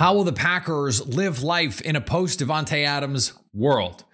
How 0.00 0.14
will 0.14 0.24
the 0.24 0.32
Packers 0.32 1.06
live 1.06 1.42
life 1.42 1.82
in 1.82 1.94
a 1.94 2.00
post 2.00 2.40
Davante 2.40 2.86
Adams 2.86 3.34
world? 3.52 4.04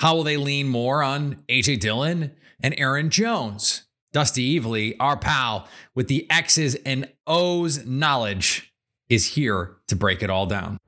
How 0.00 0.16
will 0.16 0.24
they 0.24 0.36
lean 0.36 0.66
more 0.66 1.04
on 1.04 1.36
AJ 1.48 1.78
Dillon 1.78 2.32
and 2.60 2.74
Aaron 2.76 3.10
Jones? 3.10 3.82
Dusty 4.12 4.58
Evely, 4.58 4.96
our 4.98 5.16
pal 5.16 5.68
with 5.94 6.08
the 6.08 6.28
X's 6.28 6.74
and 6.84 7.08
O's 7.28 7.86
knowledge, 7.86 8.74
is 9.08 9.34
here 9.34 9.76
to 9.86 9.94
break 9.94 10.20
it 10.20 10.30
all 10.30 10.46
down. 10.46 10.78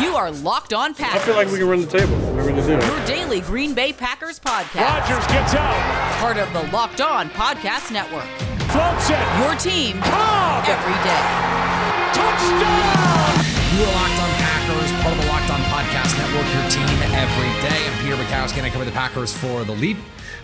You 0.00 0.16
are 0.16 0.30
Locked 0.30 0.72
On 0.72 0.94
Packers. 0.94 1.20
I 1.20 1.24
feel 1.26 1.36
like 1.36 1.48
we 1.48 1.58
can 1.58 1.68
run 1.68 1.82
the 1.82 1.98
table. 1.98 2.16
We're 2.34 2.44
going 2.44 2.56
to 2.56 2.62
do 2.62 2.78
it. 2.78 2.86
Your 2.86 3.04
daily 3.04 3.42
Green 3.42 3.74
Bay 3.74 3.92
Packers 3.92 4.40
podcast. 4.40 4.86
Rodgers 4.86 5.26
gets 5.26 5.52
out. 5.52 6.18
Part 6.18 6.38
of 6.38 6.50
the 6.54 6.62
Locked 6.72 7.02
On 7.02 7.28
Podcast 7.28 7.92
Network. 7.92 8.24
Floats 8.70 9.10
it. 9.10 9.38
Your 9.42 9.54
team 9.56 10.00
Cobb. 10.00 10.64
every 10.66 10.94
day. 11.04 11.57
Touchdown. 12.14 13.34
You 13.76 13.84
are 13.84 13.92
Locked 13.94 14.20
On 14.20 14.30
Packers, 14.40 14.90
part 15.02 15.12
of 15.14 15.20
the 15.20 15.28
Locked 15.28 15.50
On 15.50 15.60
Podcast 15.68 16.16
Network, 16.18 16.46
your 16.54 16.66
team 16.70 16.98
every 17.14 17.50
day. 17.62 17.78
I'm 17.86 17.96
Peter 18.02 18.16
Bukowski, 18.16 18.58
and 18.58 18.66
I 18.66 18.70
cover 18.70 18.84
the 18.84 18.92
Packers 18.92 19.32
for 19.32 19.64
The 19.64 19.72
Leap, 19.72 19.98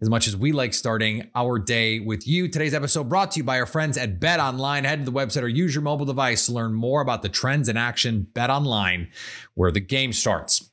as 0.00 0.10
much 0.10 0.26
as 0.26 0.36
we 0.36 0.52
like 0.52 0.74
starting 0.74 1.30
our 1.34 1.58
day 1.58 2.00
with 2.00 2.26
you. 2.26 2.48
Today's 2.48 2.74
episode 2.74 3.08
brought 3.08 3.30
to 3.32 3.38
you 3.38 3.44
by 3.44 3.58
our 3.58 3.66
friends 3.66 3.96
at 3.96 4.20
Bet 4.20 4.40
Online. 4.40 4.84
Head 4.84 5.04
to 5.04 5.10
the 5.10 5.16
website 5.16 5.42
or 5.42 5.48
use 5.48 5.74
your 5.74 5.82
mobile 5.82 6.04
device 6.04 6.46
to 6.46 6.52
learn 6.52 6.74
more 6.74 7.00
about 7.00 7.22
the 7.22 7.28
trends 7.28 7.68
in 7.68 7.76
action. 7.76 8.26
Bet 8.34 8.50
Online, 8.50 9.08
where 9.54 9.70
the 9.70 9.80
game 9.80 10.12
starts. 10.12 10.70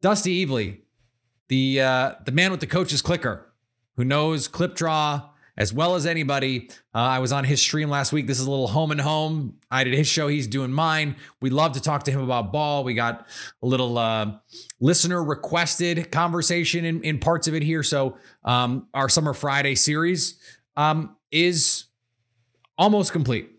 Dusty 0.00 0.44
Evely, 0.44 0.78
the 1.48 1.80
uh, 1.80 2.14
the 2.24 2.32
man 2.32 2.50
with 2.50 2.60
the 2.60 2.66
coach's 2.66 3.02
clicker, 3.02 3.52
who 3.96 4.04
knows 4.04 4.48
clip 4.48 4.74
draw 4.74 5.30
as 5.56 5.72
well 5.72 5.94
as 5.94 6.06
anybody. 6.06 6.68
Uh, 6.94 6.98
I 6.98 7.18
was 7.20 7.32
on 7.32 7.44
his 7.44 7.60
stream 7.60 7.88
last 7.88 8.12
week. 8.12 8.26
This 8.26 8.40
is 8.40 8.46
a 8.46 8.50
little 8.50 8.68
home 8.68 8.90
and 8.90 9.00
home. 9.00 9.58
I 9.70 9.84
did 9.84 9.94
his 9.94 10.06
show. 10.06 10.28
He's 10.28 10.46
doing 10.46 10.72
mine. 10.72 11.16
We 11.40 11.50
love 11.50 11.72
to 11.72 11.80
talk 11.80 12.04
to 12.04 12.10
him 12.10 12.20
about 12.20 12.52
ball. 12.52 12.84
We 12.84 12.94
got 12.94 13.26
a 13.62 13.66
little 13.66 13.98
uh, 13.98 14.32
listener 14.80 15.22
requested 15.22 16.10
conversation 16.10 16.84
in, 16.84 17.02
in 17.02 17.18
parts 17.18 17.46
of 17.48 17.54
it 17.54 17.62
here. 17.62 17.82
So 17.82 18.16
um, 18.44 18.88
our 18.94 19.08
Summer 19.08 19.32
Friday 19.32 19.74
series 19.74 20.38
um, 20.76 21.16
is 21.30 21.84
almost 22.76 23.12
complete. 23.12 23.50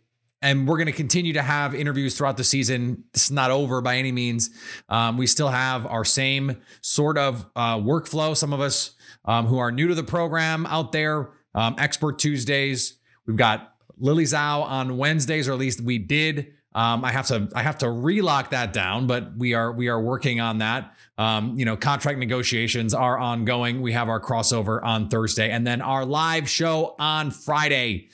And 0.42 0.68
we're 0.68 0.78
going 0.78 0.88
to 0.88 0.94
continue 0.94 1.34
to 1.34 1.42
have 1.42 1.74
interviews 1.74 2.16
throughout 2.16 2.38
the 2.38 2.44
season. 2.44 3.06
Is 3.16 3.32
not 3.32 3.50
over 3.50 3.82
by 3.82 3.98
any 3.98 4.12
means. 4.12 4.52
Um, 4.90 5.18
we 5.18 5.26
still 5.26 5.48
have 5.48 5.88
our 5.88 6.06
same 6.06 6.58
sort 6.82 7.18
of 7.18 7.50
uh, 7.56 7.78
workflow. 7.78 8.38
Some 8.38 8.54
of 8.54 8.62
us 8.62 8.92
um, 9.24 9.48
who 9.48 9.58
are 9.58 9.72
new 9.72 9.88
to 9.88 9.96
the 9.96 10.04
program 10.04 10.68
out 10.68 10.92
there, 10.92 11.30
um, 11.56 11.76
Expert 11.80 12.20
Tuesdays. 12.20 13.00
We've 13.26 13.38
got 13.38 13.74
Lily 13.98 14.26
Zhao 14.26 14.62
on 14.64 14.98
Wednesdays, 14.98 15.48
or 15.48 15.54
at 15.54 15.60
least 15.60 15.82
we 15.82 15.98
did. 15.98 16.54
Um, 16.76 17.06
I 17.06 17.12
have 17.14 17.28
to 17.28 17.50
I 17.56 17.64
have 17.64 17.78
to 17.80 17.90
relock 17.90 18.50
that 18.50 18.74
down, 18.74 19.08
but 19.08 19.38
we 19.38 19.54
are 19.54 19.72
we 19.72 19.88
are 19.88 20.00
working 20.00 20.42
on 20.42 20.58
that. 20.58 20.94
Um, 21.18 21.58
you 21.58 21.64
know, 21.64 21.78
contract 21.78 22.20
negotiations 22.20 22.94
are 22.94 23.18
ongoing. 23.18 23.82
We 23.82 23.94
have 23.94 24.10
our 24.10 24.20
crossover 24.20 24.84
on 24.84 25.08
Thursday, 25.08 25.50
and 25.50 25.66
then 25.66 25.82
our 25.82 26.06
live 26.06 26.50
show 26.50 26.96
on 27.00 27.32
Friday. 27.32 28.10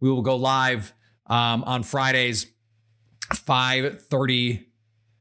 We 0.00 0.10
will 0.10 0.20
go 0.20 0.36
live 0.36 0.92
um, 1.26 1.64
on 1.64 1.82
Fridays, 1.82 2.46
five 3.34 4.02
thirty 4.02 4.68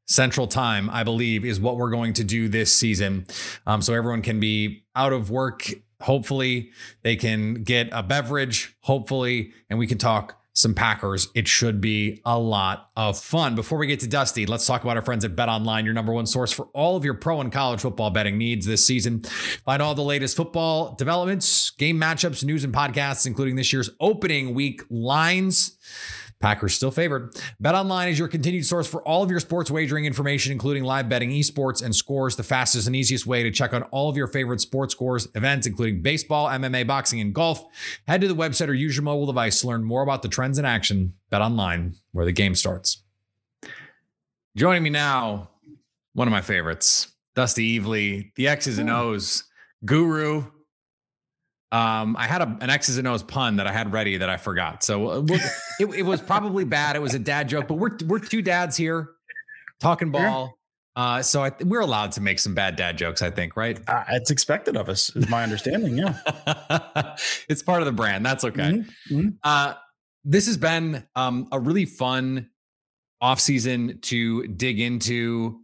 Central 0.06 0.48
Time, 0.48 0.90
I 0.90 1.06
believe, 1.06 1.46
is 1.46 1.62
what 1.62 1.78
we're 1.78 1.92
going 1.92 2.12
to 2.14 2.26
do 2.26 2.50
this 2.50 2.76
season. 2.76 3.26
Um, 3.66 3.82
so 3.82 3.94
everyone 3.94 4.22
can 4.22 4.42
be 4.42 4.84
out 4.94 5.14
of 5.14 5.32
work. 5.32 5.72
Hopefully, 6.02 6.72
they 7.04 7.16
can 7.16 7.64
get 7.64 7.90
a 7.92 8.04
beverage. 8.04 8.76
Hopefully, 8.82 9.54
and 9.70 9.80
we 9.80 9.88
can 9.88 9.98
talk 9.98 10.42
some 10.54 10.74
Packers. 10.74 11.30
It 11.34 11.48
should 11.48 11.80
be 11.80 12.22
a 12.26 12.38
lot 12.38 12.90
of 12.98 13.18
fun. 13.18 13.56
Before 13.56 13.78
we 13.78 13.88
get 13.88 14.02
to 14.02 14.08
Dusty, 14.08 14.46
let's 14.46 14.66
talk 14.66 14.84
about 14.84 14.98
our 14.98 15.02
friends 15.02 15.24
at 15.24 15.36
Bet 15.36 15.48
Online, 15.48 15.86
your 15.86 15.94
number 15.94 16.12
one 16.12 16.26
source 16.26 16.52
for 16.52 16.66
all 16.74 16.98
of 16.98 17.06
your 17.06 17.14
pro 17.14 17.40
and 17.40 17.52
college 17.52 17.82
football 17.82 18.10
betting 18.10 18.38
needs 18.38 18.66
this 18.66 18.86
season. 18.86 19.22
Find 19.22 19.82
all 19.82 19.96
the 19.96 20.04
latest 20.04 20.36
football 20.36 20.94
developments, 20.96 21.70
game 21.72 22.00
matchups, 22.00 22.44
news, 22.44 22.64
and 22.64 22.74
podcasts, 22.74 23.26
including 23.26 23.56
this 23.56 23.72
year's 23.72 23.90
opening 24.00 24.54
week 24.54 24.84
lines. 24.90 25.78
Packers 26.42 26.74
still 26.74 26.92
favored. 26.92 27.34
BetOnline 27.64 28.10
is 28.10 28.20
your 28.20 28.28
continued 28.28 28.66
source 28.66 28.88
for 28.88 29.02
all 29.04 29.24
of 29.24 29.30
your 29.30 29.40
sports 29.40 29.70
wagering 29.70 30.06
information, 30.06 30.52
including 30.52 30.84
live 30.84 31.08
betting, 31.08 31.30
esports, 31.30 31.84
and 31.84 31.96
scores. 31.96 32.36
The 32.36 32.44
fastest 32.44 32.88
and 32.88 32.96
easiest 32.96 33.26
way 33.26 33.44
to 33.44 33.52
check 33.52 33.74
on 33.74 33.84
all 33.84 34.10
of 34.10 34.18
your 34.18 34.28
favorite 34.28 34.60
sports 34.60 34.94
scores, 34.94 35.28
events, 35.36 35.68
including 35.68 36.02
baseball, 36.02 36.48
MMA, 36.48 36.88
boxing, 36.88 37.22
and 37.22 37.34
golf. 37.34 37.64
Head 38.08 38.22
to 38.22 38.28
the 38.28 38.36
website 38.36 38.68
or 38.68 38.74
use 38.74 38.96
your 38.96 39.04
mobile 39.04 39.28
device 39.28 39.62
to 39.62 39.68
learn 39.68 39.84
more 39.84 40.02
about 40.02 40.24
the 40.24 40.30
trends 40.30 40.58
in 40.58 40.66
action. 40.66 41.14
BetOnline, 41.32 41.96
where 42.12 42.26
the 42.26 42.32
game 42.32 42.56
starts. 42.56 43.04
Joining 44.58 44.84
me 44.84 44.90
now, 44.90 45.50
one 46.14 46.28
of 46.28 46.32
my 46.32 46.42
favorites, 46.42 47.14
Dusty 47.36 47.80
Evely, 47.80 48.34
the 48.36 48.48
X's 48.48 48.80
and 48.80 48.90
O's 48.90 49.46
guru, 49.86 50.46
um, 51.72 52.18
I 52.18 52.28
had 52.28 52.42
a, 52.42 52.58
an 52.60 52.70
X's 52.70 52.98
and 52.98 53.08
O's 53.08 53.24
pun 53.24 53.56
that 53.56 53.68
I 53.68 53.72
had 53.72 53.94
ready 53.94 54.18
that 54.18 54.30
I 54.30 54.38
forgot. 54.38 54.84
So 54.84 55.08
uh, 55.08 55.26
it, 55.80 55.96
it, 55.96 56.04
was 56.04 56.22
probably 56.22 56.66
bad. 56.66 56.96
It 56.96 57.02
was 57.02 57.14
a 57.14 57.20
dad 57.20 57.48
joke, 57.48 57.68
but 57.68 57.76
we're 57.76 57.98
we're 58.06 58.20
two 58.20 58.42
dads 58.42 58.76
here 58.76 59.12
talking 59.80 60.12
ball. 60.12 60.58
Uh, 60.94 61.22
so 61.22 61.44
I, 61.44 61.52
we're 61.62 61.80
allowed 61.80 62.12
to 62.14 62.22
make 62.22 62.40
some 62.40 62.54
bad 62.54 62.76
dad 62.76 62.98
jokes, 62.98 63.22
I 63.22 63.32
think, 63.32 63.56
right? 63.56 63.80
Uh, 63.88 64.04
it's 64.10 64.30
expected 64.30 64.76
of 64.76 64.90
us, 64.90 65.16
is 65.16 65.30
my 65.30 65.44
understanding. 65.44 65.98
Yeah, 65.98 66.18
it's 67.48 67.64
part 67.64 67.82
of 67.82 67.86
the 67.86 67.94
brand. 67.94 68.26
That's 68.26 68.44
okay. 68.44 68.72
Mm-hmm. 68.72 69.18
Mm-hmm. 69.18 69.30
Uh, 69.42 69.76
this 70.26 70.48
has 70.48 70.58
been 70.58 71.08
um, 71.16 71.48
a 71.52 71.60
really 71.60 71.86
fun 71.86 72.50
off 73.22 73.40
season 73.40 74.00
to 74.02 74.46
dig 74.48 74.80
into 74.82 75.62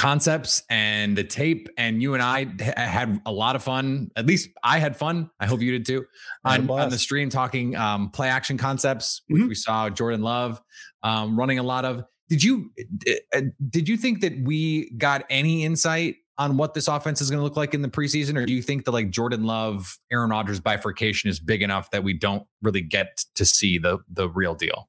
concepts 0.00 0.62
and 0.70 1.14
the 1.14 1.22
tape 1.22 1.68
and 1.76 2.00
you 2.00 2.14
and 2.14 2.22
I 2.22 2.46
had 2.74 3.20
a 3.26 3.30
lot 3.30 3.54
of 3.54 3.62
fun. 3.62 4.10
At 4.16 4.24
least 4.24 4.48
I 4.64 4.78
had 4.78 4.96
fun. 4.96 5.28
I 5.38 5.44
hope 5.44 5.60
you 5.60 5.72
did 5.72 5.84
too. 5.84 6.06
On, 6.42 6.70
on 6.70 6.88
the 6.88 6.98
stream 6.98 7.28
talking 7.28 7.76
um, 7.76 8.08
play 8.08 8.30
action 8.30 8.56
concepts 8.56 9.20
which 9.28 9.40
mm-hmm. 9.40 9.48
we 9.50 9.54
saw 9.54 9.90
Jordan 9.90 10.22
Love 10.22 10.62
um, 11.02 11.38
running 11.38 11.58
a 11.58 11.62
lot 11.62 11.84
of. 11.84 12.04
Did 12.30 12.42
you 12.42 12.70
uh, 13.34 13.42
did 13.68 13.90
you 13.90 13.98
think 13.98 14.22
that 14.22 14.40
we 14.42 14.90
got 14.92 15.24
any 15.28 15.64
insight 15.64 16.16
on 16.38 16.56
what 16.56 16.72
this 16.72 16.88
offense 16.88 17.20
is 17.20 17.28
going 17.28 17.38
to 17.38 17.44
look 17.44 17.58
like 17.58 17.74
in 17.74 17.82
the 17.82 17.88
preseason? 17.88 18.38
Or 18.38 18.46
do 18.46 18.54
you 18.54 18.62
think 18.62 18.86
that 18.86 18.92
like 18.92 19.10
Jordan 19.10 19.44
Love 19.44 19.98
Aaron 20.10 20.30
Rodgers 20.30 20.60
bifurcation 20.60 21.28
is 21.28 21.40
big 21.40 21.60
enough 21.60 21.90
that 21.90 22.04
we 22.04 22.14
don't 22.14 22.44
really 22.62 22.80
get 22.80 23.24
to 23.34 23.44
see 23.44 23.76
the 23.76 23.98
the 24.10 24.30
real 24.30 24.54
deal 24.54 24.88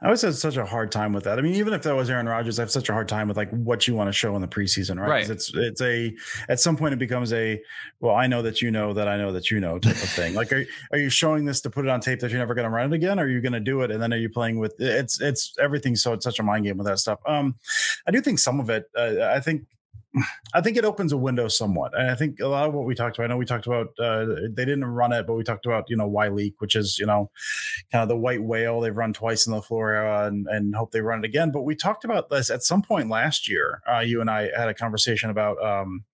I 0.00 0.06
always 0.06 0.22
had 0.22 0.34
such 0.34 0.56
a 0.56 0.66
hard 0.66 0.92
time 0.92 1.12
with 1.12 1.24
that. 1.24 1.38
I 1.38 1.42
mean, 1.42 1.54
even 1.54 1.72
if 1.72 1.82
that 1.82 1.94
was 1.94 2.10
Aaron 2.10 2.28
Rodgers, 2.28 2.58
I 2.58 2.62
have 2.62 2.70
such 2.70 2.88
a 2.88 2.92
hard 2.92 3.08
time 3.08 3.28
with 3.28 3.36
like 3.36 3.50
what 3.50 3.88
you 3.88 3.94
want 3.94 4.08
to 4.08 4.12
show 4.12 4.34
in 4.36 4.42
the 4.42 4.48
preseason, 4.48 5.00
right? 5.00 5.08
Right. 5.08 5.30
It's 5.30 5.50
it's 5.54 5.80
a 5.80 6.14
at 6.48 6.60
some 6.60 6.76
point 6.76 6.92
it 6.92 6.98
becomes 6.98 7.32
a 7.32 7.60
well, 8.00 8.14
I 8.14 8.26
know 8.26 8.42
that 8.42 8.60
you 8.60 8.70
know 8.70 8.92
that 8.92 9.08
I 9.08 9.16
know 9.16 9.32
that 9.32 9.50
you 9.50 9.58
know 9.58 9.78
type 9.78 9.94
of 9.94 10.08
thing. 10.08 10.34
like, 10.34 10.52
are 10.52 10.64
are 10.92 10.98
you 10.98 11.08
showing 11.08 11.44
this 11.44 11.60
to 11.62 11.70
put 11.70 11.84
it 11.84 11.88
on 11.88 12.00
tape 12.00 12.20
that 12.20 12.30
you're 12.30 12.40
never 12.40 12.54
going 12.54 12.64
to 12.64 12.70
run 12.70 12.92
it 12.92 12.96
again? 12.96 13.18
Or 13.18 13.24
are 13.24 13.28
you 13.28 13.40
going 13.40 13.52
to 13.54 13.60
do 13.60 13.80
it 13.82 13.90
and 13.90 14.02
then 14.02 14.12
are 14.12 14.18
you 14.18 14.28
playing 14.28 14.58
with 14.58 14.74
it's 14.78 15.20
it's 15.20 15.54
everything? 15.58 15.96
So 15.96 16.12
it's 16.12 16.24
such 16.24 16.38
a 16.38 16.42
mind 16.42 16.64
game 16.64 16.76
with 16.76 16.86
that 16.86 16.98
stuff. 16.98 17.20
Um, 17.26 17.56
I 18.06 18.10
do 18.10 18.20
think 18.20 18.38
some 18.38 18.60
of 18.60 18.68
it. 18.70 18.90
Uh, 18.96 19.22
I 19.22 19.40
think 19.40 19.62
I 20.54 20.60
think 20.60 20.76
it 20.76 20.84
opens 20.84 21.12
a 21.12 21.16
window 21.16 21.48
somewhat. 21.48 21.98
And 21.98 22.10
I 22.10 22.14
think 22.14 22.40
a 22.40 22.46
lot 22.46 22.68
of 22.68 22.74
what 22.74 22.86
we 22.86 22.94
talked 22.94 23.18
about, 23.18 23.24
I 23.24 23.28
know 23.28 23.36
we 23.36 23.44
talked 23.44 23.66
about, 23.66 23.88
uh, 23.98 24.26
they 24.50 24.64
didn't 24.64 24.84
run 24.84 25.12
it, 25.12 25.26
but 25.26 25.34
we 25.34 25.44
talked 25.44 25.66
about, 25.66 25.90
you 25.90 25.96
know, 25.96 26.06
Y 26.06 26.28
leak, 26.28 26.60
which 26.60 26.74
is, 26.74 26.98
you 26.98 27.06
know, 27.06 27.30
kind 27.92 28.02
of 28.02 28.08
the 28.08 28.16
white 28.16 28.42
whale. 28.42 28.80
They've 28.80 28.96
run 28.96 29.12
twice 29.12 29.46
in 29.46 29.52
the 29.52 29.60
floor 29.60 29.92
era 29.92 30.26
and, 30.26 30.46
and 30.48 30.74
hope 30.74 30.92
they 30.92 31.00
run 31.00 31.18
it 31.18 31.24
again. 31.26 31.50
But 31.50 31.62
we 31.62 31.74
talked 31.74 32.04
about 32.04 32.30
this 32.30 32.50
at 32.50 32.62
some 32.62 32.82
point 32.82 33.10
last 33.10 33.48
year. 33.48 33.82
Uh, 33.90 34.00
you 34.00 34.20
and 34.20 34.30
I 34.30 34.50
had 34.56 34.68
a 34.68 34.74
conversation 34.74 35.28
about 35.28 35.62
um, 35.62 36.04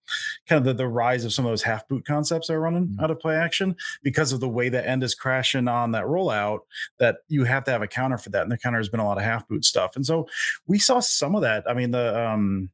kind 0.48 0.58
of 0.58 0.64
the, 0.64 0.74
the 0.74 0.88
rise 0.88 1.24
of 1.24 1.32
some 1.32 1.44
of 1.44 1.52
those 1.52 1.62
half 1.62 1.86
boot 1.86 2.04
concepts 2.04 2.48
that 2.48 2.54
are 2.54 2.60
running 2.60 2.88
mm-hmm. 2.88 3.04
out 3.04 3.10
of 3.10 3.20
play 3.20 3.36
action 3.36 3.76
because 4.02 4.32
of 4.32 4.40
the 4.40 4.48
way 4.48 4.68
the 4.68 4.86
end 4.86 5.02
is 5.02 5.14
crashing 5.14 5.68
on 5.68 5.92
that 5.92 6.04
rollout 6.04 6.60
that 6.98 7.18
you 7.28 7.44
have 7.44 7.64
to 7.64 7.70
have 7.70 7.82
a 7.82 7.88
counter 7.88 8.18
for 8.18 8.30
that. 8.30 8.42
And 8.42 8.50
the 8.50 8.58
counter 8.58 8.78
has 8.78 8.88
been 8.88 9.00
a 9.00 9.06
lot 9.06 9.18
of 9.18 9.24
half 9.24 9.46
boot 9.46 9.64
stuff. 9.64 9.94
And 9.94 10.04
so 10.04 10.26
we 10.66 10.78
saw 10.78 11.00
some 11.00 11.34
of 11.36 11.42
that. 11.42 11.64
I 11.68 11.74
mean, 11.74 11.92
the, 11.92 12.28
um, 12.28 12.70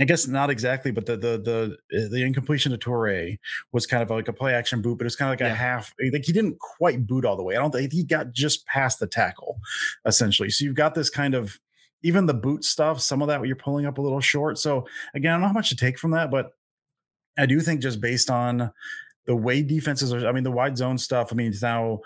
I 0.00 0.04
guess 0.04 0.28
not 0.28 0.50
exactly, 0.50 0.90
but 0.90 1.06
the 1.06 1.16
the 1.16 1.38
the 1.38 1.76
uh, 1.98 2.08
the 2.08 2.22
incompletion 2.22 2.72
of 2.72 2.78
Toure 2.78 3.36
was 3.72 3.86
kind 3.86 4.02
of 4.02 4.10
like 4.10 4.28
a 4.28 4.32
play 4.32 4.54
action 4.54 4.80
boot, 4.80 4.98
but 4.98 5.06
it's 5.06 5.16
kind 5.16 5.28
of 5.28 5.32
like 5.32 5.40
yeah. 5.40 5.52
a 5.52 5.56
half. 5.56 5.92
Like 6.12 6.24
he 6.24 6.32
didn't 6.32 6.58
quite 6.58 7.06
boot 7.06 7.24
all 7.24 7.36
the 7.36 7.42
way. 7.42 7.56
I 7.56 7.58
don't 7.58 7.72
think 7.72 7.92
he 7.92 8.04
got 8.04 8.32
just 8.32 8.64
past 8.66 9.00
the 9.00 9.06
tackle, 9.06 9.58
essentially. 10.06 10.50
So 10.50 10.64
you've 10.64 10.76
got 10.76 10.94
this 10.94 11.10
kind 11.10 11.34
of 11.34 11.58
even 12.02 12.26
the 12.26 12.34
boot 12.34 12.64
stuff, 12.64 13.00
some 13.00 13.22
of 13.22 13.28
that 13.28 13.44
you're 13.46 13.56
pulling 13.56 13.86
up 13.86 13.98
a 13.98 14.02
little 14.02 14.20
short. 14.20 14.58
So 14.58 14.86
again, 15.14 15.32
I 15.32 15.34
don't 15.34 15.40
know 15.42 15.46
how 15.48 15.52
much 15.52 15.70
to 15.70 15.76
take 15.76 15.98
from 15.98 16.12
that, 16.12 16.30
but 16.30 16.52
I 17.36 17.46
do 17.46 17.60
think 17.60 17.80
just 17.80 18.00
based 18.00 18.30
on 18.30 18.70
the 19.26 19.36
way 19.36 19.62
defenses 19.62 20.12
are, 20.12 20.26
I 20.26 20.32
mean, 20.32 20.44
the 20.44 20.50
wide 20.50 20.76
zone 20.76 20.98
stuff, 20.98 21.28
I 21.32 21.34
mean, 21.34 21.48
it's 21.48 21.62
now 21.62 22.00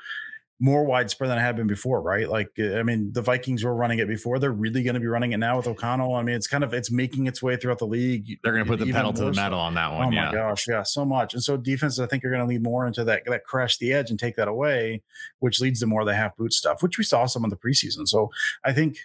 more 0.63 0.85
widespread 0.85 1.29
than 1.29 1.39
it 1.39 1.41
had 1.41 1.57
been 1.57 1.67
before, 1.67 2.01
right? 2.01 2.29
Like, 2.29 2.53
uh, 2.57 2.77
I 2.77 2.85
mean, 2.85 3.13
the 3.13 3.21
Vikings 3.21 3.65
were 3.65 3.75
running 3.75 3.99
it 3.99 4.07
before. 4.07 4.39
They're 4.39 4.53
really 4.53 4.85
going 4.85 4.95
to 4.95 5.01
be 5.01 5.09
running 5.09 5.33
it 5.33 5.39
now 5.39 5.57
with 5.57 5.67
O'Connell. 5.67 6.15
I 6.15 6.23
mean, 6.23 6.37
it's 6.37 6.47
kind 6.47 6.63
of 6.63 6.73
it's 6.73 6.89
making 6.89 7.27
its 7.27 7.43
way 7.43 7.57
throughout 7.57 7.79
the 7.79 7.87
league. 7.87 8.39
They're 8.45 8.53
going 8.53 8.65
to 8.65 8.71
put 8.71 8.79
the 8.79 8.93
pedal 8.93 9.13
to 9.13 9.25
the 9.25 9.33
metal 9.33 9.59
on 9.59 9.75
that 9.75 9.93
one. 9.93 10.07
Oh 10.07 10.11
yeah. 10.13 10.27
my 10.27 10.33
gosh, 10.33 10.69
yeah, 10.69 10.85
so 10.85 11.05
much. 11.05 11.35
And 11.35 11.43
so 11.43 11.57
defenses, 11.57 11.99
I 11.99 12.07
think, 12.07 12.25
are 12.25 12.31
going 12.31 12.43
to 12.43 12.47
lead 12.47 12.63
more 12.63 12.87
into 12.87 13.03
that 13.03 13.25
that 13.27 13.45
crash 13.45 13.79
the 13.79 13.93
edge 13.93 14.11
and 14.11 14.21
take 14.21 14.37
that 14.37 14.47
away, 14.47 15.03
which 15.41 15.61
leads 15.61 15.81
to 15.81 15.87
more 15.87 16.03
of 16.03 16.07
the 16.07 16.15
half 16.15 16.37
boot 16.37 16.53
stuff, 16.53 16.81
which 16.81 16.97
we 16.97 17.03
saw 17.03 17.27
some 17.27 17.43
of 17.43 17.51
the 17.51 17.57
preseason. 17.57 18.07
So 18.07 18.31
I 18.65 18.73
think 18.73 18.99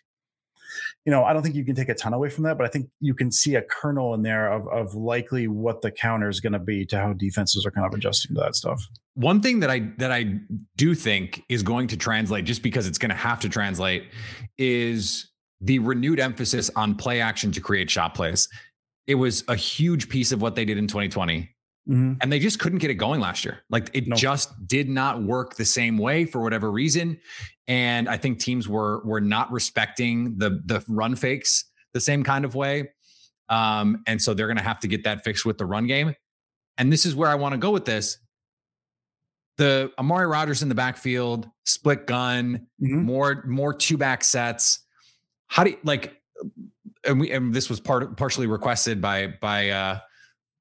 you 1.08 1.12
know, 1.12 1.24
I 1.24 1.32
don't 1.32 1.42
think 1.42 1.56
you 1.56 1.64
can 1.64 1.74
take 1.74 1.88
a 1.88 1.94
ton 1.94 2.12
away 2.12 2.28
from 2.28 2.44
that, 2.44 2.58
but 2.58 2.68
I 2.68 2.70
think 2.70 2.90
you 3.00 3.14
can 3.14 3.32
see 3.32 3.56
a 3.56 3.62
kernel 3.62 4.14
in 4.14 4.24
there 4.24 4.52
of 4.52 4.68
of 4.68 4.94
likely 4.94 5.48
what 5.48 5.82
the 5.82 5.90
counter 5.90 6.28
is 6.28 6.42
going 6.42 6.52
to 6.52 6.60
be 6.60 6.86
to 6.88 6.98
how 7.00 7.14
defenses 7.14 7.66
are 7.66 7.72
kind 7.72 7.88
of 7.88 7.94
adjusting 7.94 8.36
to 8.36 8.42
that 8.42 8.58
stuff. 8.58 8.84
One 9.14 9.40
thing 9.40 9.62
that 9.62 9.70
I 9.70 9.90
that 10.00 10.12
I 10.12 10.42
do 10.76 10.94
think 10.94 11.44
is 11.48 11.64
going 11.64 11.88
to 11.88 11.98
translate, 11.98 12.44
just 12.44 12.62
because 12.62 12.88
it's 12.88 12.98
going 12.98 13.12
to 13.12 13.16
have 13.16 13.40
to 13.40 13.48
translate, 13.48 14.04
is 14.58 15.32
the 15.62 15.80
renewed 15.80 16.20
emphasis 16.20 16.70
on 16.76 16.96
play 16.96 17.22
action 17.22 17.54
to 17.54 17.62
create 17.62 17.90
shot 17.90 18.14
plays. 18.14 18.50
It 19.08 19.16
was 19.16 19.46
a 19.48 19.56
huge 19.56 20.10
piece 20.10 20.34
of 20.34 20.42
what 20.42 20.56
they 20.56 20.66
did 20.66 20.78
in 20.78 20.88
2020. 20.88 21.50
Mm-hmm. 21.88 22.14
And 22.22 22.32
they 22.32 22.40
just 22.40 22.60
couldn't 22.60 22.80
get 22.80 22.90
it 22.90 22.96
going 22.96 23.22
last 23.22 23.46
year. 23.46 23.64
Like 23.70 23.90
it 23.94 24.06
just 24.16 24.68
did 24.68 24.90
not 24.90 25.24
work 25.24 25.56
the 25.56 25.66
same 25.66 25.98
way 25.98 26.26
for 26.26 26.42
whatever 26.42 26.70
reason. 26.70 27.20
And 27.68 28.10
I 28.10 28.18
think 28.18 28.40
teams 28.40 28.68
were 28.68 29.02
were 29.06 29.22
not 29.22 29.52
respecting 29.52 30.38
the 30.38 30.62
the 30.66 30.84
run 30.88 31.16
fakes 31.16 31.66
the 31.94 32.02
same 32.02 32.24
kind 32.24 32.44
of 32.44 32.56
way. 32.56 32.90
Um, 33.50 34.04
and 34.06 34.22
so 34.22 34.34
they're 34.34 34.48
gonna 34.48 34.62
have 34.62 34.82
to 34.82 34.88
get 34.88 35.06
that 35.06 35.24
fixed 35.24 35.46
with 35.46 35.58
the 35.58 35.66
run 35.66 35.88
game. 35.88 36.14
And 36.78 36.92
this 36.92 37.06
is 37.06 37.16
where 37.16 37.30
I 37.30 37.36
want 37.36 37.54
to 37.54 37.58
go 37.58 37.72
with 37.72 37.86
this. 37.86 38.18
The 39.58 39.92
Amari 39.98 40.28
Rodgers 40.28 40.62
in 40.62 40.70
the 40.70 40.76
backfield, 40.76 41.50
split 41.66 42.06
gun, 42.06 42.68
mm-hmm. 42.82 43.02
more 43.02 43.44
more 43.48 43.74
two 43.74 43.98
back 43.98 44.24
sets. 44.24 44.80
How 45.48 45.64
do 45.64 45.72
you 45.72 45.78
like 45.84 46.22
and 47.06 47.20
we 47.20 47.32
and 47.32 47.54
this 47.54 47.70
was 47.70 47.80
part 47.80 48.18
partially 48.18 48.48
requested 48.48 49.02
by 49.02 49.28
by 49.42 49.70
uh 49.70 50.00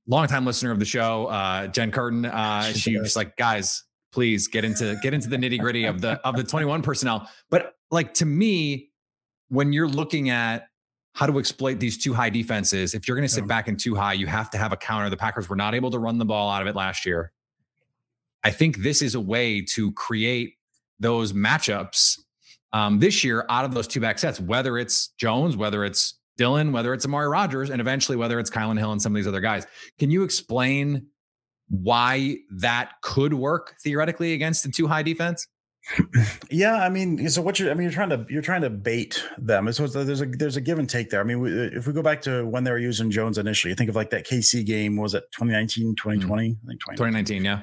longtime 0.06 0.44
listener 0.44 0.70
of 0.70 0.78
the 0.78 0.84
show, 0.84 1.26
uh, 1.26 1.66
Jen 1.68 1.90
Curtin. 1.90 2.24
Uh, 2.24 2.72
she 2.72 2.98
was 2.98 3.16
like, 3.16 3.36
guys, 3.36 3.84
please 4.12 4.48
get 4.48 4.64
into 4.64 4.98
get 5.02 5.14
into 5.14 5.28
the 5.28 5.36
nitty 5.36 5.58
gritty 5.58 5.84
of 5.84 6.00
the 6.00 6.12
of 6.26 6.36
the 6.36 6.44
21 6.44 6.82
personnel. 6.82 7.28
But 7.50 7.74
like 7.90 8.14
to 8.14 8.26
me, 8.26 8.90
when 9.48 9.72
you're 9.72 9.88
looking 9.88 10.30
at 10.30 10.68
how 11.14 11.26
to 11.26 11.38
exploit 11.38 11.80
these 11.80 11.96
two 11.96 12.12
high 12.12 12.30
defenses, 12.30 12.94
if 12.94 13.08
you're 13.08 13.16
going 13.16 13.26
to 13.26 13.32
sit 13.32 13.46
back 13.46 13.68
in 13.68 13.76
too 13.76 13.94
high, 13.94 14.12
you 14.12 14.26
have 14.26 14.50
to 14.50 14.58
have 14.58 14.72
a 14.72 14.76
counter. 14.76 15.08
The 15.08 15.16
Packers 15.16 15.48
were 15.48 15.56
not 15.56 15.74
able 15.74 15.90
to 15.90 15.98
run 15.98 16.18
the 16.18 16.24
ball 16.24 16.50
out 16.50 16.60
of 16.60 16.68
it 16.68 16.76
last 16.76 17.06
year. 17.06 17.32
I 18.44 18.50
think 18.50 18.78
this 18.78 19.02
is 19.02 19.14
a 19.14 19.20
way 19.20 19.62
to 19.62 19.92
create 19.92 20.54
those 21.00 21.32
matchups 21.32 22.20
um, 22.72 22.98
this 22.98 23.24
year 23.24 23.46
out 23.48 23.64
of 23.64 23.72
those 23.74 23.86
two 23.86 24.00
back 24.00 24.18
sets, 24.18 24.38
whether 24.38 24.76
it's 24.76 25.08
Jones, 25.18 25.56
whether 25.56 25.84
it's 25.84 26.15
Dillon, 26.36 26.72
whether 26.72 26.92
it's 26.92 27.04
Amari 27.04 27.28
Rodgers, 27.28 27.70
and 27.70 27.80
eventually 27.80 28.16
whether 28.16 28.38
it's 28.38 28.50
Kylin 28.50 28.78
Hill 28.78 28.92
and 28.92 29.00
some 29.00 29.12
of 29.12 29.16
these 29.16 29.26
other 29.26 29.40
guys. 29.40 29.66
Can 29.98 30.10
you 30.10 30.22
explain 30.22 31.06
why 31.68 32.36
that 32.50 32.92
could 33.02 33.34
work 33.34 33.74
theoretically 33.82 34.32
against 34.32 34.62
the 34.62 34.70
two 34.70 34.86
high 34.86 35.02
defense? 35.02 35.46
Yeah, 36.50 36.82
I 36.82 36.88
mean, 36.88 37.28
so 37.28 37.42
what 37.42 37.60
you're, 37.60 37.70
I 37.70 37.74
mean, 37.74 37.84
you're 37.84 37.92
trying 37.92 38.08
to, 38.10 38.26
you're 38.28 38.42
trying 38.42 38.62
to 38.62 38.70
bait 38.70 39.24
them. 39.38 39.70
So 39.72 39.86
there's 39.86 40.20
a, 40.20 40.26
there's 40.26 40.56
a 40.56 40.60
give 40.60 40.80
and 40.80 40.90
take 40.90 41.10
there. 41.10 41.20
I 41.20 41.24
mean, 41.24 41.46
if 41.72 41.86
we 41.86 41.92
go 41.92 42.02
back 42.02 42.22
to 42.22 42.44
when 42.44 42.64
they 42.64 42.72
were 42.72 42.78
using 42.78 43.10
Jones 43.10 43.38
initially, 43.38 43.72
think 43.74 43.88
of 43.88 43.94
like 43.94 44.10
that 44.10 44.26
KC 44.26 44.66
game, 44.66 44.96
was 44.96 45.14
it 45.14 45.24
2019, 45.32 45.94
2020? 45.94 46.42
Mm. 46.42 46.56
I 46.56 46.66
think 46.66 46.80
2019. 46.80 46.96
2019, 46.96 47.44
yeah. 47.44 47.62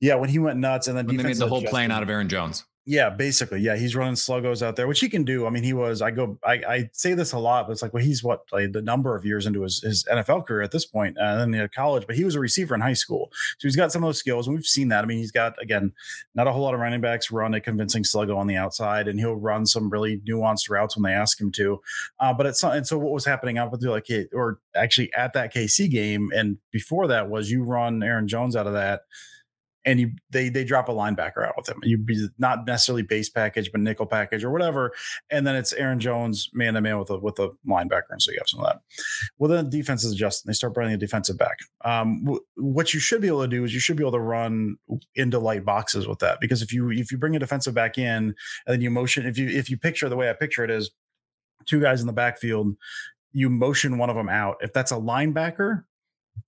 Yeah, 0.00 0.14
when 0.14 0.30
he 0.30 0.38
went 0.38 0.60
nuts 0.60 0.86
and 0.86 0.96
then 0.96 1.06
they 1.06 1.16
made 1.20 1.36
the 1.36 1.48
whole 1.48 1.62
plane 1.62 1.90
out 1.90 2.02
of 2.02 2.10
Aaron 2.10 2.28
Jones. 2.28 2.64
Yeah, 2.86 3.08
basically. 3.08 3.60
Yeah, 3.60 3.76
he's 3.76 3.96
running 3.96 4.14
sluggos 4.14 4.60
out 4.60 4.76
there, 4.76 4.86
which 4.86 5.00
he 5.00 5.08
can 5.08 5.24
do. 5.24 5.46
I 5.46 5.50
mean, 5.50 5.62
he 5.62 5.72
was, 5.72 6.02
I 6.02 6.10
go, 6.10 6.38
I, 6.44 6.52
I 6.52 6.90
say 6.92 7.14
this 7.14 7.32
a 7.32 7.38
lot, 7.38 7.66
but 7.66 7.72
it's 7.72 7.80
like, 7.80 7.94
well, 7.94 8.04
he's 8.04 8.22
what, 8.22 8.42
like 8.52 8.72
the 8.72 8.82
number 8.82 9.16
of 9.16 9.24
years 9.24 9.46
into 9.46 9.62
his, 9.62 9.80
his 9.80 10.04
NFL 10.04 10.46
career 10.46 10.60
at 10.60 10.70
this 10.70 10.84
point, 10.84 11.16
uh, 11.16 11.22
and 11.22 11.40
then 11.40 11.62
the 11.62 11.68
college, 11.68 12.06
but 12.06 12.14
he 12.14 12.24
was 12.24 12.34
a 12.34 12.40
receiver 12.40 12.74
in 12.74 12.82
high 12.82 12.92
school. 12.92 13.30
So 13.58 13.66
he's 13.66 13.76
got 13.76 13.90
some 13.90 14.04
of 14.04 14.08
those 14.08 14.18
skills, 14.18 14.46
and 14.46 14.54
we've 14.54 14.66
seen 14.66 14.88
that. 14.88 15.02
I 15.02 15.06
mean, 15.06 15.16
he's 15.16 15.32
got, 15.32 15.54
again, 15.62 15.92
not 16.34 16.46
a 16.46 16.52
whole 16.52 16.62
lot 16.62 16.74
of 16.74 16.80
running 16.80 17.00
backs 17.00 17.30
run 17.30 17.54
a 17.54 17.60
convincing 17.60 18.02
sluggo 18.02 18.36
on 18.36 18.48
the 18.48 18.56
outside, 18.56 19.08
and 19.08 19.18
he'll 19.18 19.34
run 19.36 19.64
some 19.64 19.88
really 19.88 20.18
nuanced 20.28 20.68
routes 20.68 20.94
when 20.94 21.04
they 21.04 21.16
ask 21.16 21.40
him 21.40 21.50
to. 21.52 21.80
Uh, 22.20 22.34
but 22.34 22.44
it's, 22.44 22.62
and 22.62 22.86
so 22.86 22.98
what 22.98 23.12
was 23.12 23.24
happening 23.24 23.56
up 23.56 23.72
until 23.72 23.92
like, 23.92 24.08
or 24.34 24.58
actually 24.76 25.10
at 25.14 25.32
that 25.32 25.54
KC 25.54 25.90
game, 25.90 26.28
and 26.34 26.58
before 26.70 27.06
that 27.06 27.30
was 27.30 27.50
you 27.50 27.62
run 27.62 28.02
Aaron 28.02 28.28
Jones 28.28 28.54
out 28.54 28.66
of 28.66 28.74
that 28.74 29.02
and 29.84 30.00
you 30.00 30.12
they 30.30 30.48
they 30.48 30.64
drop 30.64 30.88
a 30.88 30.92
linebacker 30.92 31.46
out 31.46 31.54
with 31.56 31.68
him. 31.68 31.78
You 31.82 31.98
be 31.98 32.28
not 32.38 32.66
necessarily 32.66 33.02
base 33.02 33.28
package, 33.28 33.70
but 33.70 33.80
nickel 33.80 34.06
package 34.06 34.44
or 34.44 34.50
whatever, 34.50 34.92
and 35.30 35.46
then 35.46 35.56
it's 35.56 35.72
Aaron 35.74 36.00
Jones 36.00 36.48
man 36.52 36.74
to 36.74 36.80
man 36.80 36.98
with 36.98 37.10
a 37.10 37.18
with 37.18 37.38
a 37.38 37.50
linebacker, 37.68 38.10
and 38.10 38.22
so 38.22 38.32
you 38.32 38.38
have 38.38 38.48
some 38.48 38.60
of 38.60 38.66
that. 38.66 38.80
Well, 39.38 39.50
then 39.50 39.64
the 39.64 39.70
defense 39.70 40.04
is 40.04 40.12
adjusting. 40.12 40.48
They 40.48 40.54
start 40.54 40.74
bringing 40.74 40.94
a 40.94 40.98
defensive 40.98 41.38
back. 41.38 41.58
Um, 41.84 42.24
w- 42.24 42.44
what 42.56 42.94
you 42.94 43.00
should 43.00 43.20
be 43.20 43.28
able 43.28 43.42
to 43.42 43.48
do 43.48 43.64
is 43.64 43.74
you 43.74 43.80
should 43.80 43.96
be 43.96 44.02
able 44.02 44.12
to 44.12 44.20
run 44.20 44.76
into 45.14 45.38
light 45.38 45.64
boxes 45.64 46.08
with 46.08 46.18
that 46.20 46.40
because 46.40 46.62
if 46.62 46.72
you 46.72 46.90
if 46.90 47.12
you 47.12 47.18
bring 47.18 47.36
a 47.36 47.38
defensive 47.38 47.74
back 47.74 47.98
in 47.98 48.06
and 48.06 48.34
then 48.66 48.80
you 48.80 48.90
motion 48.90 49.26
if 49.26 49.38
you 49.38 49.48
if 49.48 49.68
you 49.70 49.76
picture 49.76 50.08
the 50.08 50.16
way 50.16 50.30
I 50.30 50.32
picture 50.32 50.64
it 50.64 50.70
is 50.70 50.90
two 51.66 51.80
guys 51.80 52.00
in 52.00 52.06
the 52.06 52.12
backfield, 52.12 52.76
you 53.32 53.50
motion 53.50 53.98
one 53.98 54.10
of 54.10 54.16
them 54.16 54.28
out. 54.28 54.56
If 54.60 54.72
that's 54.72 54.92
a 54.92 54.96
linebacker, 54.96 55.84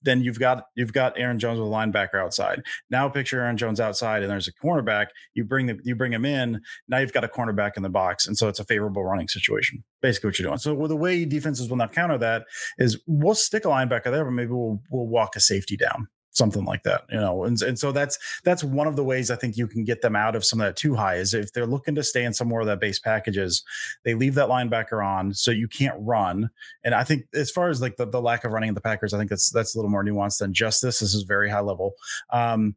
then 0.03 0.23
you've 0.23 0.39
got 0.39 0.65
you've 0.75 0.93
got 0.93 1.19
Aaron 1.19 1.39
Jones 1.39 1.59
with 1.59 1.69
a 1.69 1.71
linebacker 1.71 2.23
outside. 2.23 2.63
Now 2.91 3.09
picture 3.09 3.41
Aaron 3.41 3.57
Jones 3.57 3.81
outside 3.81 4.23
and 4.23 4.31
there's 4.31 4.49
a 4.49 4.53
cornerback. 4.53 5.07
You 5.35 5.45
bring 5.45 5.67
the 5.67 5.79
you 5.85 5.95
bring 5.95 6.13
him 6.13 6.25
in. 6.25 6.61
Now 6.89 6.99
you've 6.99 7.13
got 7.13 7.25
a 7.25 7.29
cornerback 7.29 7.77
in 7.77 7.83
the 7.83 7.91
box, 7.91 8.27
and 8.27 8.37
so 8.37 8.49
it's 8.49 8.61
a 8.61 8.65
favorable 8.65 9.05
running 9.05 9.29
situation. 9.29 9.85
Basically, 10.03 10.29
what 10.29 10.39
you're 10.39 10.49
doing. 10.49 10.59
So 10.59 10.75
with 10.75 10.91
the 10.91 10.97
way 10.97 11.25
defenses 11.25 11.69
will 11.69 11.77
not 11.77 11.93
counter 11.93 12.19
that 12.19 12.45
is 12.79 13.01
we'll 13.07 13.35
stick 13.35 13.65
a 13.65 13.69
linebacker 13.69 14.11
there, 14.11 14.25
but 14.25 14.33
maybe 14.33 14.53
we'll 14.53 14.81
we'll 14.91 15.07
walk 15.07 15.37
a 15.37 15.41
safety 15.41 15.77
down 15.77 16.09
something 16.37 16.65
like 16.65 16.83
that 16.83 17.03
you 17.11 17.19
know 17.19 17.45
and, 17.45 17.61
and 17.63 17.79
so 17.79 17.93
that's 17.93 18.19
that's 18.45 18.63
one 18.63 18.87
of 18.87 18.97
the 18.97 19.05
ways 19.05 19.31
i 19.31 19.37
think 19.37 19.57
you 19.57 19.67
can 19.67 19.85
get 19.85 20.03
them 20.03 20.15
out 20.15 20.37
of 20.37 20.45
some 20.45 20.61
of 20.61 20.67
that 20.67 20.77
too 20.77 20.95
high 20.95 21.15
is 21.15 21.33
if 21.33 21.53
they're 21.53 21.67
looking 21.67 21.95
to 21.95 22.03
stay 22.03 22.25
in 22.25 22.33
some 22.33 22.49
more 22.49 22.61
of 22.61 22.67
that 22.67 22.81
base 22.81 22.99
packages 22.99 23.65
they 24.05 24.15
leave 24.15 24.35
that 24.35 24.49
linebacker 24.49 25.05
on 25.05 25.33
so 25.33 25.51
you 25.51 25.69
can't 25.69 25.97
run. 25.99 26.51
And 26.85 26.95
i 26.95 27.05
think 27.05 27.25
as 27.35 27.51
far 27.51 27.69
as 27.69 27.81
like 27.81 27.97
the, 27.97 28.07
the 28.07 28.21
lack 28.21 28.45
of 28.45 28.53
running 28.53 28.69
in 28.69 28.75
the 28.75 28.81
packers 28.81 29.15
i 29.15 29.19
think 29.19 29.31
that's 29.31 29.51
that's 29.51 29.75
a 29.75 29.79
little 29.79 29.91
more 29.91 30.05
nuanced 30.05 30.39
than 30.39 30.53
just 30.53 30.83
this. 30.83 31.01
This 31.01 31.15
is 31.15 31.23
very 31.23 31.51
high 31.51 31.61
level. 31.61 31.95
Um 32.31 32.77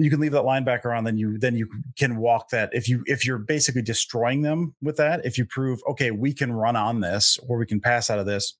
you 0.00 0.10
can 0.10 0.20
leave 0.20 0.32
that 0.32 0.44
linebacker 0.44 0.96
on 0.96 1.04
then 1.04 1.18
you 1.18 1.38
then 1.38 1.56
you 1.56 1.68
can 1.98 2.16
walk 2.16 2.50
that. 2.50 2.70
If 2.72 2.88
you 2.88 3.02
if 3.06 3.26
you're 3.26 3.38
basically 3.38 3.82
destroying 3.82 4.42
them 4.42 4.74
with 4.80 4.96
that 4.96 5.24
if 5.24 5.38
you 5.38 5.44
prove 5.44 5.80
okay 5.88 6.10
we 6.10 6.32
can 6.32 6.52
run 6.52 6.76
on 6.76 7.00
this 7.00 7.38
or 7.48 7.58
we 7.58 7.66
can 7.66 7.80
pass 7.80 8.10
out 8.10 8.18
of 8.18 8.26
this 8.26 8.56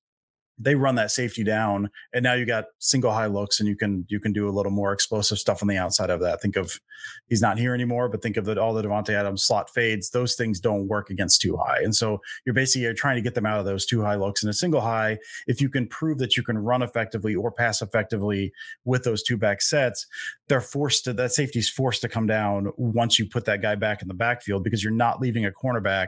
they 0.59 0.75
run 0.75 0.95
that 0.95 1.09
safety 1.09 1.43
down 1.43 1.89
and 2.13 2.23
now 2.23 2.33
you 2.33 2.45
got 2.45 2.65
single 2.79 3.11
high 3.11 3.27
looks 3.27 3.59
and 3.59 3.69
you 3.69 3.75
can 3.75 4.05
you 4.09 4.19
can 4.19 4.33
do 4.33 4.47
a 4.47 4.51
little 4.51 4.71
more 4.71 4.91
explosive 4.91 5.39
stuff 5.39 5.61
on 5.61 5.67
the 5.67 5.77
outside 5.77 6.09
of 6.09 6.19
that. 6.19 6.41
Think 6.41 6.57
of 6.57 6.79
he's 7.27 7.41
not 7.41 7.57
here 7.57 7.73
anymore 7.73 8.09
but 8.09 8.21
think 8.21 8.37
of 8.37 8.45
that 8.45 8.57
all 8.57 8.73
the 8.73 8.83
Davante 8.83 9.11
Adams 9.11 9.43
slot 9.43 9.69
fades. 9.69 10.09
Those 10.09 10.35
things 10.35 10.59
don't 10.59 10.87
work 10.87 11.09
against 11.09 11.41
too 11.41 11.57
high. 11.57 11.79
And 11.81 11.95
so 11.95 12.19
you're 12.45 12.53
basically 12.53 12.83
you're 12.83 12.93
trying 12.93 13.15
to 13.15 13.21
get 13.21 13.35
them 13.35 13.45
out 13.45 13.59
of 13.59 13.65
those 13.65 13.85
two 13.85 14.01
high 14.01 14.15
looks. 14.15 14.43
In 14.43 14.49
a 14.49 14.53
single 14.53 14.81
high 14.81 15.17
if 15.47 15.61
you 15.61 15.69
can 15.69 15.87
prove 15.87 16.17
that 16.19 16.35
you 16.35 16.43
can 16.43 16.57
run 16.57 16.81
effectively 16.81 17.35
or 17.35 17.51
pass 17.51 17.81
effectively 17.81 18.51
with 18.83 19.03
those 19.03 19.23
two 19.23 19.37
back 19.37 19.61
sets 19.61 20.05
they're 20.49 20.59
forced 20.59 21.03
to 21.05 21.13
that 21.13 21.31
safety's 21.31 21.69
forced 21.69 22.01
to 22.01 22.09
come 22.09 22.27
down 22.27 22.71
once 22.77 23.19
you 23.19 23.25
put 23.25 23.45
that 23.45 23.61
guy 23.61 23.75
back 23.75 24.01
in 24.01 24.07
the 24.07 24.13
backfield 24.13 24.63
because 24.63 24.83
you're 24.83 24.91
not 24.91 25.21
leaving 25.21 25.45
a 25.45 25.51
cornerback 25.51 26.07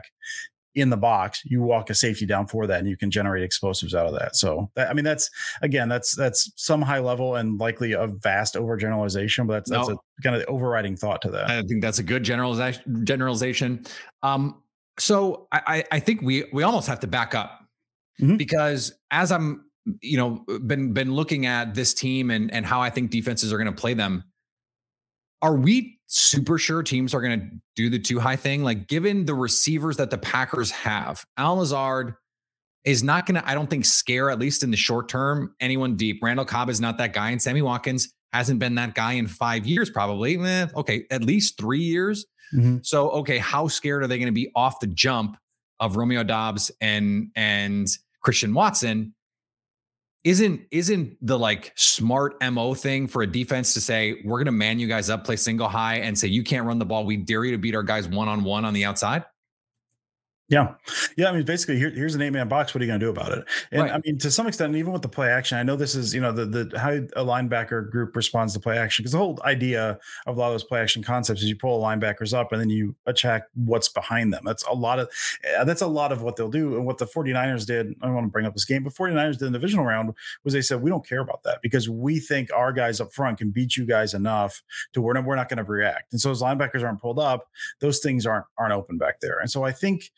in 0.74 0.90
the 0.90 0.96
box, 0.96 1.42
you 1.44 1.62
walk 1.62 1.90
a 1.90 1.94
safety 1.94 2.26
down 2.26 2.46
for 2.46 2.66
that, 2.66 2.78
and 2.78 2.88
you 2.88 2.96
can 2.96 3.10
generate 3.10 3.42
explosives 3.42 3.94
out 3.94 4.06
of 4.06 4.14
that. 4.18 4.36
So, 4.36 4.70
that, 4.74 4.88
I 4.88 4.94
mean, 4.94 5.04
that's 5.04 5.30
again, 5.60 5.88
that's 5.88 6.16
that's 6.16 6.50
some 6.56 6.82
high 6.82 7.00
level 7.00 7.36
and 7.36 7.58
likely 7.58 7.92
a 7.92 8.06
vast 8.06 8.54
overgeneralization, 8.54 9.46
but 9.46 9.54
that's 9.54 9.70
that's 9.70 9.88
a 9.88 9.96
kind 10.22 10.36
of 10.36 10.42
the 10.42 10.46
overriding 10.46 10.96
thought 10.96 11.22
to 11.22 11.30
that. 11.30 11.50
I 11.50 11.62
think 11.62 11.82
that's 11.82 11.98
a 11.98 12.02
good 12.02 12.22
generalization. 12.22 13.04
Generalization. 13.04 13.84
Um, 14.22 14.62
so 14.98 15.48
I 15.52 15.84
I 15.90 16.00
think 16.00 16.22
we 16.22 16.44
we 16.52 16.62
almost 16.62 16.86
have 16.88 17.00
to 17.00 17.06
back 17.06 17.34
up 17.34 17.60
mm-hmm. 18.20 18.36
because 18.36 18.92
as 19.10 19.32
I'm 19.32 19.64
you 20.00 20.16
know 20.16 20.44
been 20.58 20.92
been 20.92 21.12
looking 21.12 21.46
at 21.46 21.74
this 21.74 21.94
team 21.94 22.30
and 22.30 22.52
and 22.52 22.64
how 22.64 22.80
I 22.80 22.90
think 22.90 23.10
defenses 23.10 23.52
are 23.52 23.58
going 23.58 23.72
to 23.74 23.80
play 23.80 23.94
them. 23.94 24.24
Are 25.42 25.54
we 25.54 25.98
super 26.12 26.58
sure 26.58 26.82
teams 26.82 27.14
are 27.14 27.22
going 27.22 27.40
to 27.40 27.46
do 27.74 27.88
the 27.88 27.98
too 27.98 28.20
high 28.20 28.36
thing. 28.36 28.62
Like, 28.62 28.86
given 28.86 29.24
the 29.24 29.34
receivers 29.34 29.96
that 29.96 30.10
the 30.10 30.18
Packers 30.18 30.70
have, 30.70 31.24
Allen 31.38 31.60
Lazard 31.60 32.14
is 32.84 33.02
not 33.02 33.24
going 33.26 33.40
to, 33.40 33.48
I 33.48 33.54
don't 33.54 33.70
think, 33.70 33.86
scare, 33.86 34.30
at 34.30 34.38
least 34.38 34.62
in 34.62 34.70
the 34.70 34.76
short 34.76 35.08
term, 35.08 35.54
anyone 35.58 35.96
deep. 35.96 36.20
Randall 36.22 36.44
Cobb 36.44 36.68
is 36.68 36.80
not 36.80 36.98
that 36.98 37.14
guy, 37.14 37.30
and 37.30 37.40
Sammy 37.40 37.62
Watkins 37.62 38.12
hasn't 38.32 38.58
been 38.58 38.74
that 38.74 38.94
guy 38.94 39.12
in 39.12 39.26
five 39.26 39.66
years, 39.66 39.88
probably. 39.88 40.38
Eh, 40.38 40.66
okay, 40.76 41.06
at 41.10 41.24
least 41.24 41.56
three 41.56 41.80
years. 41.82 42.26
Mm-hmm. 42.54 42.78
So, 42.82 43.10
okay, 43.10 43.38
how 43.38 43.68
scared 43.68 44.02
are 44.02 44.06
they 44.06 44.18
going 44.18 44.26
to 44.26 44.32
be 44.32 44.50
off 44.54 44.80
the 44.80 44.88
jump 44.88 45.38
of 45.80 45.96
Romeo 45.96 46.22
Doubs 46.22 46.70
and 46.80 47.30
and 47.34 47.88
Christian 48.20 48.52
Watson 48.52 49.14
isn't 50.24 50.62
isn't 50.70 51.16
the 51.20 51.38
like 51.38 51.72
smart 51.74 52.36
mo 52.52 52.74
thing 52.74 53.08
for 53.08 53.22
a 53.22 53.26
defense 53.26 53.74
to 53.74 53.80
say 53.80 54.20
we're 54.24 54.38
going 54.38 54.46
to 54.46 54.52
man 54.52 54.78
you 54.78 54.86
guys 54.86 55.10
up 55.10 55.24
play 55.24 55.36
single 55.36 55.68
high 55.68 55.96
and 55.96 56.16
say 56.16 56.28
you 56.28 56.44
can't 56.44 56.66
run 56.66 56.78
the 56.78 56.84
ball. 56.84 57.04
We 57.04 57.16
dare 57.16 57.44
you 57.44 57.52
to 57.52 57.58
beat 57.58 57.74
our 57.74 57.82
guys 57.82 58.08
one 58.08 58.28
on 58.28 58.44
one 58.44 58.64
on 58.64 58.72
the 58.72 58.84
outside 58.84 59.24
yeah. 60.48 60.74
Yeah. 61.16 61.30
I 61.30 61.32
mean, 61.32 61.44
basically, 61.44 61.78
here, 61.78 61.90
here's 61.90 62.14
an 62.14 62.20
eight 62.20 62.30
man 62.30 62.48
box. 62.48 62.74
What 62.74 62.82
are 62.82 62.84
you 62.84 62.90
going 62.90 63.00
to 63.00 63.06
do 63.06 63.10
about 63.10 63.32
it? 63.32 63.44
And 63.70 63.82
right. 63.82 63.92
I 63.92 64.00
mean, 64.04 64.18
to 64.18 64.30
some 64.30 64.46
extent, 64.46 64.76
even 64.76 64.92
with 64.92 65.02
the 65.02 65.08
play 65.08 65.30
action, 65.30 65.56
I 65.56 65.62
know 65.62 65.76
this 65.76 65.94
is, 65.94 66.14
you 66.14 66.20
know, 66.20 66.32
the, 66.32 66.44
the 66.44 66.78
how 66.78 66.90
a 66.90 67.24
linebacker 67.24 67.90
group 67.90 68.14
responds 68.14 68.52
to 68.52 68.60
play 68.60 68.76
action. 68.76 69.02
Because 69.02 69.12
the 69.12 69.18
whole 69.18 69.38
idea 69.44 69.98
of 70.26 70.36
a 70.36 70.38
lot 70.38 70.48
of 70.48 70.54
those 70.54 70.64
play 70.64 70.80
action 70.80 71.02
concepts 71.02 71.42
is 71.42 71.48
you 71.48 71.56
pull 71.56 71.82
linebackers 71.82 72.34
up 72.34 72.52
and 72.52 72.60
then 72.60 72.68
you 72.68 72.94
attack 73.06 73.44
what's 73.54 73.88
behind 73.88 74.32
them. 74.32 74.42
That's 74.44 74.64
a 74.64 74.74
lot 74.74 74.98
of, 74.98 75.08
eh, 75.44 75.64
that's 75.64 75.80
a 75.80 75.86
lot 75.86 76.12
of 76.12 76.22
what 76.22 76.36
they'll 76.36 76.50
do. 76.50 76.76
And 76.76 76.84
what 76.84 76.98
the 76.98 77.06
49ers 77.06 77.66
did, 77.66 77.94
I 78.02 78.06
don't 78.06 78.14
want 78.14 78.26
to 78.26 78.30
bring 78.30 78.44
up 78.44 78.52
this 78.52 78.66
game, 78.66 78.84
but 78.84 78.92
49ers 78.92 79.38
did 79.38 79.46
in 79.46 79.52
the 79.52 79.58
divisional 79.58 79.86
round 79.86 80.12
was 80.44 80.52
they 80.52 80.60
said, 80.60 80.82
we 80.82 80.90
don't 80.90 81.06
care 81.06 81.20
about 81.20 81.44
that 81.44 81.60
because 81.62 81.88
we 81.88 82.18
think 82.18 82.52
our 82.52 82.72
guys 82.72 83.00
up 83.00 83.12
front 83.14 83.38
can 83.38 83.50
beat 83.50 83.76
you 83.76 83.86
guys 83.86 84.12
enough 84.12 84.62
to 84.92 85.00
where 85.00 85.20
we're 85.22 85.36
not 85.36 85.48
going 85.48 85.58
to 85.58 85.64
react. 85.64 86.12
And 86.12 86.20
so 86.20 86.30
as 86.30 86.42
linebackers 86.42 86.82
aren't 86.82 87.00
pulled 87.00 87.18
up, 87.18 87.48
those 87.80 88.00
things 88.00 88.26
aren't, 88.26 88.44
aren't 88.58 88.72
open 88.72 88.98
back 88.98 89.20
there. 89.20 89.38
And 89.38 89.50
so 89.50 89.64
I 89.64 89.72
think, 89.72 90.10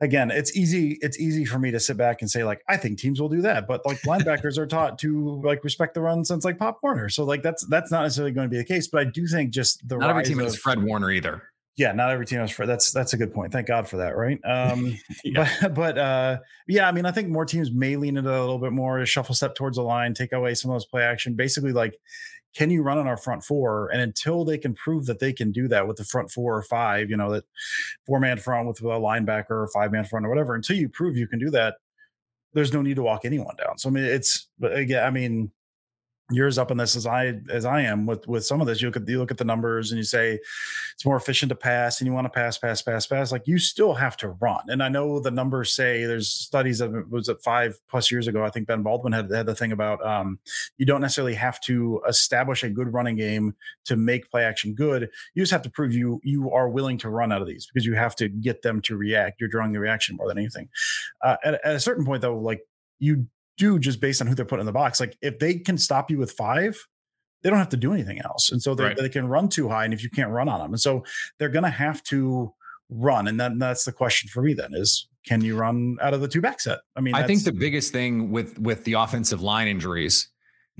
again, 0.00 0.30
it's 0.30 0.56
easy. 0.56 0.98
It's 1.00 1.18
easy 1.18 1.44
for 1.44 1.58
me 1.58 1.70
to 1.70 1.80
sit 1.80 1.96
back 1.96 2.22
and 2.22 2.30
say 2.30 2.44
like, 2.44 2.62
I 2.68 2.76
think 2.76 2.98
teams 2.98 3.20
will 3.20 3.28
do 3.28 3.42
that, 3.42 3.66
but 3.66 3.84
like 3.86 4.00
linebackers 4.02 4.58
are 4.58 4.66
taught 4.66 4.98
to 5.00 5.40
like 5.42 5.64
respect 5.64 5.94
the 5.94 6.00
run 6.00 6.24
since 6.24 6.44
like 6.44 6.58
Pop 6.58 6.78
Warner. 6.82 7.08
So 7.08 7.24
like 7.24 7.42
that's 7.42 7.66
that's 7.66 7.90
not 7.90 8.02
necessarily 8.02 8.32
going 8.32 8.46
to 8.46 8.50
be 8.50 8.58
the 8.58 8.64
case. 8.64 8.88
But 8.88 9.00
I 9.06 9.10
do 9.10 9.26
think 9.26 9.50
just 9.50 9.86
the 9.88 9.96
not 9.96 10.10
every 10.10 10.24
team 10.24 10.40
is 10.40 10.56
Fred 10.56 10.82
Warner 10.82 11.10
either. 11.10 11.42
Yeah, 11.76 11.92
not 11.92 12.10
every 12.10 12.26
team 12.26 12.40
has 12.40 12.50
Fred. 12.50 12.68
That's 12.68 12.90
that's 12.90 13.12
a 13.12 13.16
good 13.16 13.32
point. 13.32 13.52
Thank 13.52 13.68
God 13.68 13.88
for 13.88 13.98
that, 13.98 14.16
right? 14.16 14.40
Um, 14.44 14.98
yeah. 15.24 15.48
But 15.62 15.74
but 15.74 15.98
uh, 15.98 16.38
yeah, 16.66 16.88
I 16.88 16.92
mean, 16.92 17.06
I 17.06 17.12
think 17.12 17.28
more 17.28 17.44
teams 17.44 17.70
may 17.70 17.94
lean 17.94 18.16
into 18.16 18.30
a 18.30 18.40
little 18.40 18.58
bit 18.58 18.72
more, 18.72 19.04
shuffle 19.06 19.34
step 19.34 19.54
towards 19.54 19.76
the 19.76 19.84
line, 19.84 20.12
take 20.12 20.32
away 20.32 20.54
some 20.54 20.72
of 20.72 20.74
those 20.74 20.86
play 20.86 21.02
action. 21.02 21.34
Basically, 21.34 21.72
like 21.72 21.96
can 22.54 22.70
you 22.70 22.82
run 22.82 22.98
on 22.98 23.06
our 23.06 23.16
front 23.16 23.44
four? 23.44 23.88
And 23.88 24.00
until 24.00 24.44
they 24.44 24.58
can 24.58 24.74
prove 24.74 25.06
that 25.06 25.18
they 25.18 25.32
can 25.32 25.52
do 25.52 25.68
that 25.68 25.86
with 25.86 25.96
the 25.96 26.04
front 26.04 26.30
four 26.30 26.56
or 26.56 26.62
five, 26.62 27.10
you 27.10 27.16
know, 27.16 27.30
that 27.32 27.44
four 28.06 28.20
man 28.20 28.38
front 28.38 28.66
with 28.66 28.80
a 28.80 28.84
linebacker 28.84 29.50
or 29.50 29.68
five 29.72 29.92
man 29.92 30.04
front 30.04 30.26
or 30.26 30.28
whatever, 30.28 30.54
until 30.54 30.76
you 30.76 30.88
prove 30.88 31.16
you 31.16 31.28
can 31.28 31.38
do 31.38 31.50
that, 31.50 31.76
there's 32.54 32.72
no 32.72 32.82
need 32.82 32.96
to 32.96 33.02
walk 33.02 33.24
anyone 33.24 33.54
down. 33.56 33.78
So 33.78 33.88
I 33.88 33.92
mean, 33.92 34.04
it's 34.04 34.48
again, 34.62 35.04
I 35.04 35.10
mean, 35.10 35.52
as 36.36 36.58
up 36.58 36.70
in 36.70 36.76
this 36.76 36.94
as 36.94 37.06
I 37.06 37.40
as 37.50 37.64
I 37.64 37.82
am 37.82 38.06
with 38.06 38.26
with 38.28 38.44
some 38.44 38.60
of 38.60 38.66
this. 38.66 38.82
You 38.82 38.88
look 38.88 38.96
at 38.96 39.08
you 39.08 39.18
look 39.18 39.30
at 39.30 39.38
the 39.38 39.44
numbers 39.44 39.90
and 39.90 39.98
you 39.98 40.04
say 40.04 40.38
it's 40.94 41.04
more 41.04 41.16
efficient 41.16 41.48
to 41.50 41.56
pass, 41.56 42.00
and 42.00 42.06
you 42.06 42.12
want 42.12 42.26
to 42.26 42.30
pass, 42.30 42.58
pass, 42.58 42.82
pass, 42.82 43.06
pass. 43.06 43.32
Like 43.32 43.46
you 43.46 43.58
still 43.58 43.94
have 43.94 44.16
to 44.18 44.30
run. 44.30 44.60
And 44.68 44.82
I 44.82 44.88
know 44.88 45.20
the 45.20 45.30
numbers 45.30 45.72
say 45.72 46.04
there's 46.04 46.28
studies 46.28 46.80
it 46.80 47.10
was 47.10 47.28
it 47.28 47.42
five 47.42 47.78
plus 47.88 48.10
years 48.10 48.28
ago. 48.28 48.44
I 48.44 48.50
think 48.50 48.66
Ben 48.66 48.82
Baldwin 48.82 49.12
had 49.12 49.30
had 49.30 49.46
the 49.46 49.54
thing 49.54 49.72
about 49.72 50.04
um, 50.04 50.38
you 50.76 50.84
don't 50.84 51.00
necessarily 51.00 51.34
have 51.34 51.60
to 51.62 52.02
establish 52.06 52.62
a 52.62 52.70
good 52.70 52.92
running 52.92 53.16
game 53.16 53.54
to 53.86 53.96
make 53.96 54.30
play 54.30 54.44
action 54.44 54.74
good. 54.74 55.08
You 55.34 55.42
just 55.42 55.52
have 55.52 55.62
to 55.62 55.70
prove 55.70 55.92
you 55.94 56.20
you 56.22 56.50
are 56.50 56.68
willing 56.68 56.98
to 56.98 57.10
run 57.10 57.32
out 57.32 57.40
of 57.40 57.48
these 57.48 57.66
because 57.66 57.86
you 57.86 57.94
have 57.94 58.14
to 58.16 58.28
get 58.28 58.62
them 58.62 58.82
to 58.82 58.96
react. 58.96 59.40
You're 59.40 59.48
drawing 59.48 59.72
the 59.72 59.80
reaction 59.80 60.16
more 60.16 60.28
than 60.28 60.38
anything. 60.38 60.68
Uh, 61.22 61.36
at, 61.42 61.54
at 61.64 61.76
a 61.76 61.80
certain 61.80 62.04
point, 62.04 62.20
though, 62.20 62.38
like 62.38 62.60
you 62.98 63.26
do 63.58 63.78
just 63.78 64.00
based 64.00 64.22
on 64.22 64.26
who 64.26 64.34
they're 64.34 64.46
putting 64.46 64.60
in 64.60 64.66
the 64.66 64.72
box. 64.72 65.00
Like 65.00 65.18
if 65.20 65.38
they 65.38 65.54
can 65.56 65.76
stop 65.76 66.10
you 66.10 66.18
with 66.18 66.32
five, 66.32 66.78
they 67.42 67.50
don't 67.50 67.58
have 67.58 67.68
to 67.70 67.76
do 67.76 67.92
anything 67.92 68.20
else. 68.22 68.50
And 68.50 68.62
so 68.62 68.74
they, 68.74 68.84
right. 68.84 68.96
they 68.96 69.08
can 69.08 69.28
run 69.28 69.48
too 69.48 69.68
high. 69.68 69.84
And 69.84 69.92
if 69.92 70.02
you 70.02 70.10
can't 70.10 70.30
run 70.30 70.48
on 70.48 70.60
them, 70.60 70.72
and 70.72 70.80
so 70.80 71.04
they're 71.38 71.48
going 71.48 71.64
to 71.64 71.70
have 71.70 72.02
to 72.04 72.52
run. 72.90 73.28
And 73.28 73.38
then 73.38 73.58
that's 73.58 73.84
the 73.84 73.92
question 73.92 74.28
for 74.28 74.42
me 74.42 74.54
then 74.54 74.70
is 74.72 75.08
can 75.26 75.42
you 75.42 75.56
run 75.56 75.98
out 76.00 76.14
of 76.14 76.20
the 76.20 76.28
two 76.28 76.40
back 76.40 76.60
set? 76.60 76.78
I 76.96 77.00
mean, 77.00 77.14
I 77.14 77.26
think 77.26 77.44
the 77.44 77.52
biggest 77.52 77.92
thing 77.92 78.30
with, 78.30 78.58
with 78.58 78.84
the 78.84 78.94
offensive 78.94 79.42
line 79.42 79.68
injuries, 79.68 80.28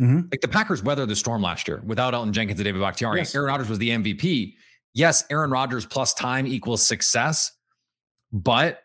mm-hmm. 0.00 0.22
like 0.30 0.40
the 0.40 0.48
Packers 0.48 0.82
weathered 0.82 1.08
the 1.08 1.16
storm 1.16 1.42
last 1.42 1.68
year 1.68 1.82
without 1.84 2.14
Elgton 2.14 2.32
Jenkins 2.32 2.58
and 2.58 2.64
David 2.64 2.80
Bakhtiari. 2.80 3.18
Yes. 3.18 3.34
Aaron 3.34 3.48
Rodgers 3.48 3.68
was 3.68 3.78
the 3.78 3.90
MVP. 3.90 4.54
Yes, 4.94 5.22
Aaron 5.30 5.50
Rodgers 5.50 5.84
plus 5.86 6.14
time 6.14 6.46
equals 6.46 6.84
success, 6.84 7.52
but 8.32 8.80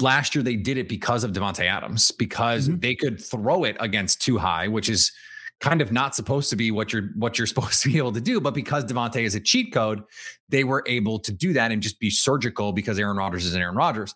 last 0.00 0.34
year 0.34 0.42
they 0.42 0.56
did 0.56 0.78
it 0.78 0.88
because 0.88 1.24
of 1.24 1.32
Davante 1.32 1.64
Adams 1.64 2.10
because 2.10 2.68
mm-hmm. 2.68 2.80
they 2.80 2.94
could 2.94 3.20
throw 3.20 3.64
it 3.64 3.76
against 3.80 4.20
too 4.20 4.38
high, 4.38 4.68
which 4.68 4.88
is 4.88 5.12
kind 5.60 5.80
of 5.80 5.90
not 5.90 6.14
supposed 6.14 6.50
to 6.50 6.56
be 6.56 6.70
what 6.70 6.92
you're 6.92 7.10
what 7.14 7.38
you're 7.38 7.46
supposed 7.54 7.82
to 7.82 7.90
be 7.90 7.98
able 7.98 8.12
to 8.12 8.20
do. 8.20 8.40
But 8.40 8.54
because 8.54 8.84
Davante 8.84 9.22
is 9.22 9.34
a 9.34 9.40
cheat 9.40 9.72
code, 9.72 10.02
they 10.48 10.64
were 10.64 10.82
able 10.86 11.18
to 11.20 11.32
do 11.32 11.52
that 11.52 11.72
and 11.72 11.82
just 11.82 12.00
be 12.00 12.10
surgical 12.10 12.72
because 12.72 12.98
Aaron 12.98 13.16
Rodgers 13.16 13.46
is 13.46 13.54
an 13.54 13.62
Aaron 13.62 13.76
Rodgers. 13.76 14.14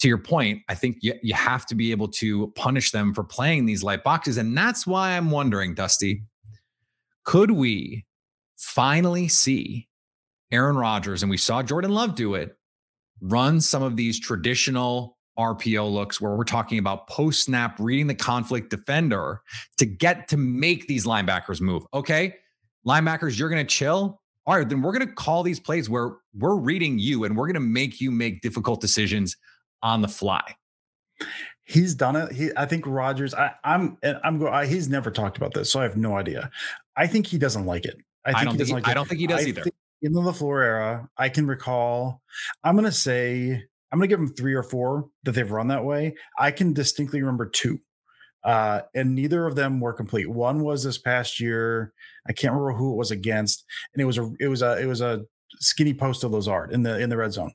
To 0.00 0.08
your 0.08 0.18
point, 0.18 0.60
I 0.68 0.74
think 0.74 0.98
you, 1.00 1.14
you 1.22 1.32
have 1.32 1.64
to 1.66 1.74
be 1.74 1.90
able 1.90 2.08
to 2.08 2.48
punish 2.48 2.90
them 2.90 3.14
for 3.14 3.24
playing 3.24 3.64
these 3.64 3.82
light 3.82 4.04
boxes. 4.04 4.36
And 4.36 4.56
that's 4.56 4.86
why 4.86 5.16
I'm 5.16 5.30
wondering, 5.30 5.74
Dusty, 5.74 6.22
could 7.24 7.50
we 7.50 8.04
finally 8.58 9.26
see 9.26 9.88
Aaron 10.52 10.76
Rodgers, 10.76 11.22
and 11.22 11.30
we 11.30 11.38
saw 11.38 11.62
Jordan 11.62 11.92
Love 11.92 12.14
do 12.14 12.34
it, 12.34 12.55
run 13.20 13.60
some 13.60 13.82
of 13.82 13.96
these 13.96 14.20
traditional 14.20 15.16
RPO 15.38 15.92
looks 15.92 16.20
where 16.20 16.34
we're 16.34 16.44
talking 16.44 16.78
about 16.78 17.08
post 17.08 17.44
snap 17.44 17.76
reading 17.78 18.06
the 18.06 18.14
conflict 18.14 18.70
defender 18.70 19.42
to 19.76 19.86
get 19.86 20.28
to 20.28 20.36
make 20.36 20.86
these 20.86 21.04
linebackers 21.04 21.60
move. 21.60 21.84
Okay, 21.92 22.36
linebackers, 22.86 23.38
you're 23.38 23.48
going 23.48 23.64
to 23.64 23.70
chill. 23.70 24.20
All 24.46 24.56
right, 24.56 24.68
then 24.68 24.80
we're 24.80 24.92
going 24.92 25.06
to 25.06 25.12
call 25.12 25.42
these 25.42 25.58
plays 25.58 25.90
where 25.90 26.16
we're 26.34 26.56
reading 26.56 26.98
you 26.98 27.24
and 27.24 27.36
we're 27.36 27.46
going 27.46 27.54
to 27.54 27.60
make 27.60 28.00
you 28.00 28.10
make 28.10 28.40
difficult 28.40 28.80
decisions 28.80 29.36
on 29.82 30.02
the 30.02 30.08
fly. 30.08 30.42
He's 31.64 31.94
done 31.94 32.14
it. 32.14 32.32
He, 32.32 32.50
I 32.56 32.64
think 32.64 32.86
Rodgers. 32.86 33.34
I, 33.34 33.52
I'm, 33.64 33.98
I'm. 34.22 34.46
I, 34.46 34.66
he's 34.66 34.88
never 34.88 35.10
talked 35.10 35.36
about 35.36 35.52
this, 35.52 35.70
so 35.70 35.80
I 35.80 35.82
have 35.82 35.96
no 35.96 36.16
idea. 36.16 36.50
I 36.96 37.08
think 37.08 37.26
he 37.26 37.38
doesn't 37.38 37.66
like 37.66 37.84
it. 37.84 37.96
I, 38.24 38.30
think 38.30 38.38
I 38.38 38.44
don't 38.44 38.56
think. 38.56 38.68
He, 38.68 38.74
like 38.74 38.88
I 38.88 38.94
don't 38.94 39.08
think 39.08 39.20
he 39.20 39.26
does 39.26 39.44
I 39.44 39.48
either. 39.48 39.62
Think, 39.62 39.74
in 40.02 40.12
the 40.12 40.20
LaFleur 40.20 40.62
era, 40.64 41.08
I 41.16 41.28
can 41.28 41.46
recall, 41.46 42.22
I'm 42.62 42.74
going 42.74 42.84
to 42.84 42.92
say, 42.92 43.62
I'm 43.90 43.98
going 43.98 44.08
to 44.08 44.12
give 44.12 44.18
them 44.18 44.34
three 44.34 44.54
or 44.54 44.62
four 44.62 45.08
that 45.24 45.32
they've 45.32 45.50
run 45.50 45.68
that 45.68 45.84
way. 45.84 46.14
I 46.38 46.50
can 46.50 46.72
distinctly 46.72 47.20
remember 47.20 47.46
two. 47.46 47.80
Uh, 48.44 48.82
and 48.94 49.14
neither 49.14 49.46
of 49.46 49.56
them 49.56 49.80
were 49.80 49.92
complete. 49.92 50.30
One 50.30 50.62
was 50.62 50.84
this 50.84 50.98
past 50.98 51.40
year. 51.40 51.92
I 52.28 52.32
can't 52.32 52.52
remember 52.52 52.78
who 52.78 52.92
it 52.92 52.96
was 52.96 53.10
against, 53.10 53.64
and 53.92 54.00
it 54.00 54.04
was 54.04 54.18
a 54.18 54.30
it 54.38 54.46
was 54.46 54.62
a 54.62 54.80
it 54.80 54.86
was 54.86 55.00
a 55.00 55.24
skinny 55.58 55.92
post 55.92 56.22
of 56.22 56.30
Lazard 56.30 56.70
in 56.70 56.82
the 56.82 56.96
in 57.00 57.10
the 57.10 57.16
red 57.16 57.32
zone. 57.32 57.52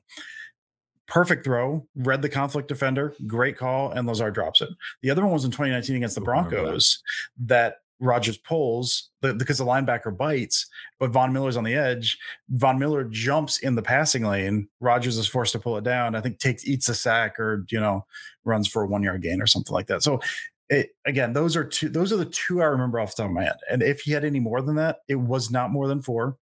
Perfect 1.06 1.46
throw, 1.46 1.86
read 1.96 2.20
the 2.20 2.28
conflict 2.28 2.68
defender, 2.68 3.14
great 3.26 3.56
call, 3.56 3.90
and 3.90 4.06
Lazard 4.06 4.34
drops 4.34 4.60
it. 4.60 4.68
The 5.00 5.08
other 5.08 5.22
one 5.22 5.32
was 5.32 5.46
in 5.46 5.50
2019 5.50 5.96
against 5.96 6.14
the 6.14 6.20
Broncos 6.20 7.02
that 7.40 7.76
Rodgers 8.02 8.36
pulls 8.36 9.10
because 9.20 9.58
the 9.58 9.64
linebacker 9.64 10.14
bites, 10.14 10.66
but 10.98 11.10
Von 11.10 11.32
Miller's 11.32 11.56
on 11.56 11.64
the 11.64 11.74
edge. 11.74 12.18
Von 12.50 12.78
Miller 12.78 13.04
jumps 13.04 13.58
in 13.58 13.76
the 13.76 13.82
passing 13.82 14.24
lane. 14.24 14.68
Rodgers 14.80 15.16
is 15.16 15.28
forced 15.28 15.52
to 15.52 15.60
pull 15.60 15.76
it 15.78 15.84
down. 15.84 16.16
I 16.16 16.20
think 16.20 16.38
takes 16.38 16.66
eats 16.66 16.88
a 16.88 16.94
sack 16.94 17.38
or 17.38 17.64
you 17.70 17.78
know 17.78 18.04
runs 18.44 18.66
for 18.66 18.82
a 18.82 18.86
one 18.86 19.04
yard 19.04 19.22
gain 19.22 19.40
or 19.40 19.46
something 19.46 19.72
like 19.72 19.86
that. 19.86 20.02
So 20.02 20.20
it, 20.68 20.90
again, 21.06 21.32
those 21.32 21.56
are 21.56 21.64
two. 21.64 21.88
Those 21.88 22.12
are 22.12 22.16
the 22.16 22.24
two 22.24 22.60
I 22.60 22.66
remember 22.66 22.98
off 22.98 23.14
the 23.14 23.22
top 23.22 23.30
of 23.30 23.34
my 23.34 23.44
head. 23.44 23.56
And 23.70 23.82
if 23.82 24.00
he 24.00 24.12
had 24.12 24.24
any 24.24 24.40
more 24.40 24.60
than 24.60 24.76
that, 24.76 24.98
it 25.08 25.16
was 25.16 25.50
not 25.50 25.70
more 25.70 25.86
than 25.86 26.02
four, 26.02 26.36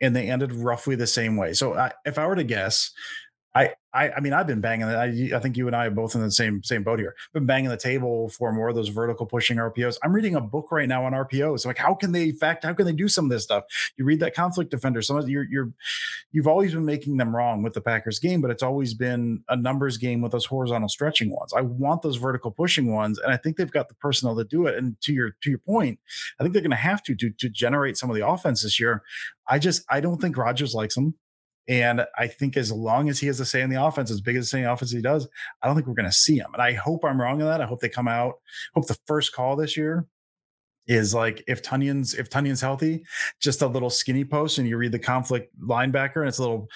and 0.00 0.16
they 0.16 0.28
ended 0.28 0.52
roughly 0.52 0.96
the 0.96 1.06
same 1.06 1.36
way. 1.36 1.52
So 1.52 1.74
I, 1.74 1.92
if 2.04 2.18
I 2.18 2.26
were 2.26 2.36
to 2.36 2.44
guess, 2.44 2.90
I 3.54 3.74
I, 3.94 4.10
I 4.10 4.20
mean, 4.20 4.32
I've 4.32 4.46
been 4.48 4.60
banging. 4.60 4.88
I, 4.88 5.36
I 5.36 5.38
think 5.38 5.56
you 5.56 5.68
and 5.68 5.76
I 5.76 5.86
are 5.86 5.90
both 5.90 6.16
in 6.16 6.20
the 6.20 6.30
same 6.30 6.64
same 6.64 6.82
boat 6.82 6.98
here. 6.98 7.14
Been 7.32 7.46
banging 7.46 7.70
the 7.70 7.76
table 7.76 8.28
for 8.28 8.52
more 8.52 8.68
of 8.68 8.74
those 8.74 8.88
vertical 8.88 9.24
pushing 9.24 9.58
RPOs. 9.58 9.98
I'm 10.02 10.12
reading 10.12 10.34
a 10.34 10.40
book 10.40 10.72
right 10.72 10.88
now 10.88 11.04
on 11.04 11.12
RPOs. 11.12 11.64
Like, 11.64 11.78
how 11.78 11.94
can 11.94 12.10
they 12.10 12.32
fact? 12.32 12.64
How 12.64 12.74
can 12.74 12.86
they 12.86 12.92
do 12.92 13.08
some 13.08 13.26
of 13.26 13.30
this 13.30 13.44
stuff? 13.44 13.64
You 13.96 14.04
read 14.04 14.18
that 14.20 14.34
conflict 14.34 14.72
defender. 14.72 15.00
Some 15.00 15.16
of 15.16 15.28
you're 15.28 15.44
you're 15.44 15.70
you've 16.32 16.48
always 16.48 16.74
been 16.74 16.84
making 16.84 17.18
them 17.18 17.34
wrong 17.34 17.62
with 17.62 17.74
the 17.74 17.80
Packers 17.80 18.18
game, 18.18 18.40
but 18.40 18.50
it's 18.50 18.64
always 18.64 18.94
been 18.94 19.44
a 19.48 19.56
numbers 19.56 19.96
game 19.96 20.20
with 20.20 20.32
those 20.32 20.46
horizontal 20.46 20.88
stretching 20.88 21.30
ones. 21.30 21.52
I 21.56 21.60
want 21.60 22.02
those 22.02 22.16
vertical 22.16 22.50
pushing 22.50 22.92
ones, 22.92 23.20
and 23.20 23.32
I 23.32 23.36
think 23.36 23.56
they've 23.56 23.70
got 23.70 23.88
the 23.88 23.94
personnel 23.94 24.34
to 24.36 24.44
do 24.44 24.66
it. 24.66 24.76
And 24.76 25.00
to 25.02 25.12
your 25.12 25.36
to 25.42 25.50
your 25.50 25.60
point, 25.60 26.00
I 26.40 26.42
think 26.42 26.52
they're 26.52 26.62
going 26.62 26.70
to 26.72 26.76
have 26.76 27.02
to 27.04 27.14
to 27.14 27.30
to 27.30 27.48
generate 27.48 27.96
some 27.96 28.10
of 28.10 28.16
the 28.16 28.26
offense 28.26 28.62
this 28.62 28.80
year. 28.80 29.02
I 29.48 29.60
just 29.60 29.84
I 29.88 30.00
don't 30.00 30.20
think 30.20 30.36
Rodgers 30.36 30.74
likes 30.74 30.96
them. 30.96 31.14
And 31.66 32.04
I 32.18 32.26
think 32.26 32.56
as 32.56 32.70
long 32.70 33.08
as 33.08 33.18
he 33.18 33.26
has 33.28 33.40
a 33.40 33.46
say 33.46 33.62
in 33.62 33.70
the 33.70 33.82
offense, 33.82 34.10
as 34.10 34.20
big 34.20 34.36
as 34.36 34.44
the 34.44 34.48
say 34.48 34.58
in 34.58 34.64
the 34.64 34.72
offense 34.72 34.90
he 34.90 35.00
does, 35.00 35.26
I 35.62 35.66
don't 35.66 35.74
think 35.74 35.86
we're 35.86 35.94
going 35.94 36.04
to 36.04 36.12
see 36.12 36.36
him. 36.36 36.50
And 36.52 36.62
I 36.62 36.74
hope 36.74 37.04
I'm 37.04 37.20
wrong 37.20 37.40
in 37.40 37.46
that. 37.46 37.60
I 37.60 37.66
hope 37.66 37.80
they 37.80 37.88
come 37.88 38.08
out. 38.08 38.34
Hope 38.74 38.86
the 38.86 38.98
first 39.06 39.32
call 39.32 39.56
this 39.56 39.76
year 39.76 40.06
is 40.86 41.14
like 41.14 41.42
if 41.46 41.62
Tonyan's 41.62 42.14
if 42.14 42.28
Tonyan's 42.28 42.60
healthy, 42.60 43.04
just 43.40 43.62
a 43.62 43.66
little 43.66 43.90
skinny 43.90 44.24
post, 44.24 44.58
and 44.58 44.68
you 44.68 44.76
read 44.76 44.92
the 44.92 44.98
conflict 44.98 45.50
linebacker, 45.60 46.16
and 46.16 46.28
it's 46.28 46.38
a 46.38 46.42
little. 46.42 46.68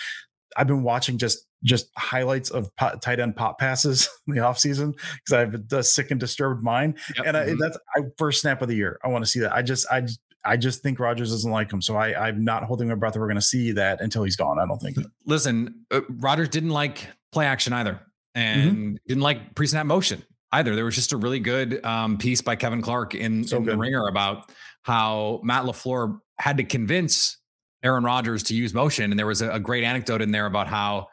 I've 0.56 0.66
been 0.66 0.82
watching 0.82 1.18
just 1.18 1.46
just 1.64 1.90
highlights 1.96 2.50
of 2.50 2.74
pot, 2.76 3.02
tight 3.02 3.20
end 3.20 3.36
pop 3.36 3.58
passes 3.58 4.08
in 4.26 4.34
the 4.34 4.40
offseason 4.40 4.92
because 4.92 5.32
I 5.32 5.40
have 5.40 5.72
a 5.72 5.82
sick 5.82 6.10
and 6.10 6.20
disturbed 6.20 6.62
mind. 6.62 6.98
Yep. 7.16 7.26
And 7.26 7.36
I, 7.36 7.46
mm-hmm. 7.46 7.58
that's 7.60 7.78
I 7.96 8.02
first 8.16 8.40
snap 8.40 8.62
of 8.62 8.68
the 8.68 8.76
year. 8.76 8.98
I 9.04 9.08
want 9.08 9.24
to 9.24 9.30
see 9.30 9.40
that. 9.40 9.54
I 9.54 9.62
just 9.62 9.86
I 9.90 10.06
I 10.44 10.56
just 10.56 10.82
think 10.82 10.98
Rodgers 10.98 11.30
doesn't 11.30 11.50
like 11.50 11.72
him. 11.72 11.82
So 11.82 11.96
I, 11.96 12.28
I'm 12.28 12.44
not 12.44 12.64
holding 12.64 12.88
my 12.88 12.94
breath 12.94 13.14
that 13.14 13.20
we're 13.20 13.26
going 13.26 13.36
to 13.36 13.42
see 13.42 13.72
that 13.72 14.00
until 14.00 14.22
he's 14.22 14.36
gone. 14.36 14.58
I 14.58 14.66
don't 14.66 14.78
think. 14.78 14.96
Listen, 15.26 15.84
uh, 15.90 16.00
Rodgers 16.08 16.48
didn't 16.48 16.70
like 16.70 17.06
play 17.32 17.46
action 17.46 17.72
either, 17.72 18.00
and 18.34 18.70
mm-hmm. 18.70 18.94
didn't 19.06 19.22
like 19.22 19.54
pre-snap 19.54 19.86
motion 19.86 20.22
either. 20.52 20.74
There 20.74 20.84
was 20.84 20.94
just 20.94 21.12
a 21.12 21.16
really 21.16 21.40
good 21.40 21.84
um, 21.84 22.18
piece 22.18 22.40
by 22.40 22.56
Kevin 22.56 22.82
Clark 22.82 23.14
in, 23.14 23.44
so 23.44 23.58
in 23.58 23.64
the 23.64 23.76
Ringer 23.76 24.06
about 24.08 24.50
how 24.82 25.40
Matt 25.42 25.64
LaFleur 25.64 26.20
had 26.38 26.56
to 26.58 26.64
convince 26.64 27.36
Aaron 27.82 28.04
Rodgers 28.04 28.42
to 28.44 28.54
use 28.54 28.72
motion, 28.72 29.10
and 29.10 29.18
there 29.18 29.26
was 29.26 29.42
a, 29.42 29.50
a 29.50 29.60
great 29.60 29.84
anecdote 29.84 30.22
in 30.22 30.30
there 30.30 30.46
about 30.46 30.68
how 30.68 31.08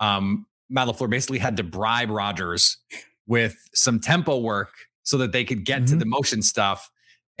um, 0.00 0.46
Matt 0.68 0.88
LaFleur 0.88 1.10
basically 1.10 1.38
had 1.38 1.56
to 1.58 1.62
bribe 1.62 2.10
Rodgers 2.10 2.78
with 3.26 3.56
some 3.74 4.00
tempo 4.00 4.38
work 4.38 4.72
so 5.02 5.18
that 5.18 5.32
they 5.32 5.44
could 5.44 5.64
get 5.64 5.82
mm-hmm. 5.82 5.92
to 5.92 5.96
the 5.96 6.06
motion 6.06 6.42
stuff 6.42 6.90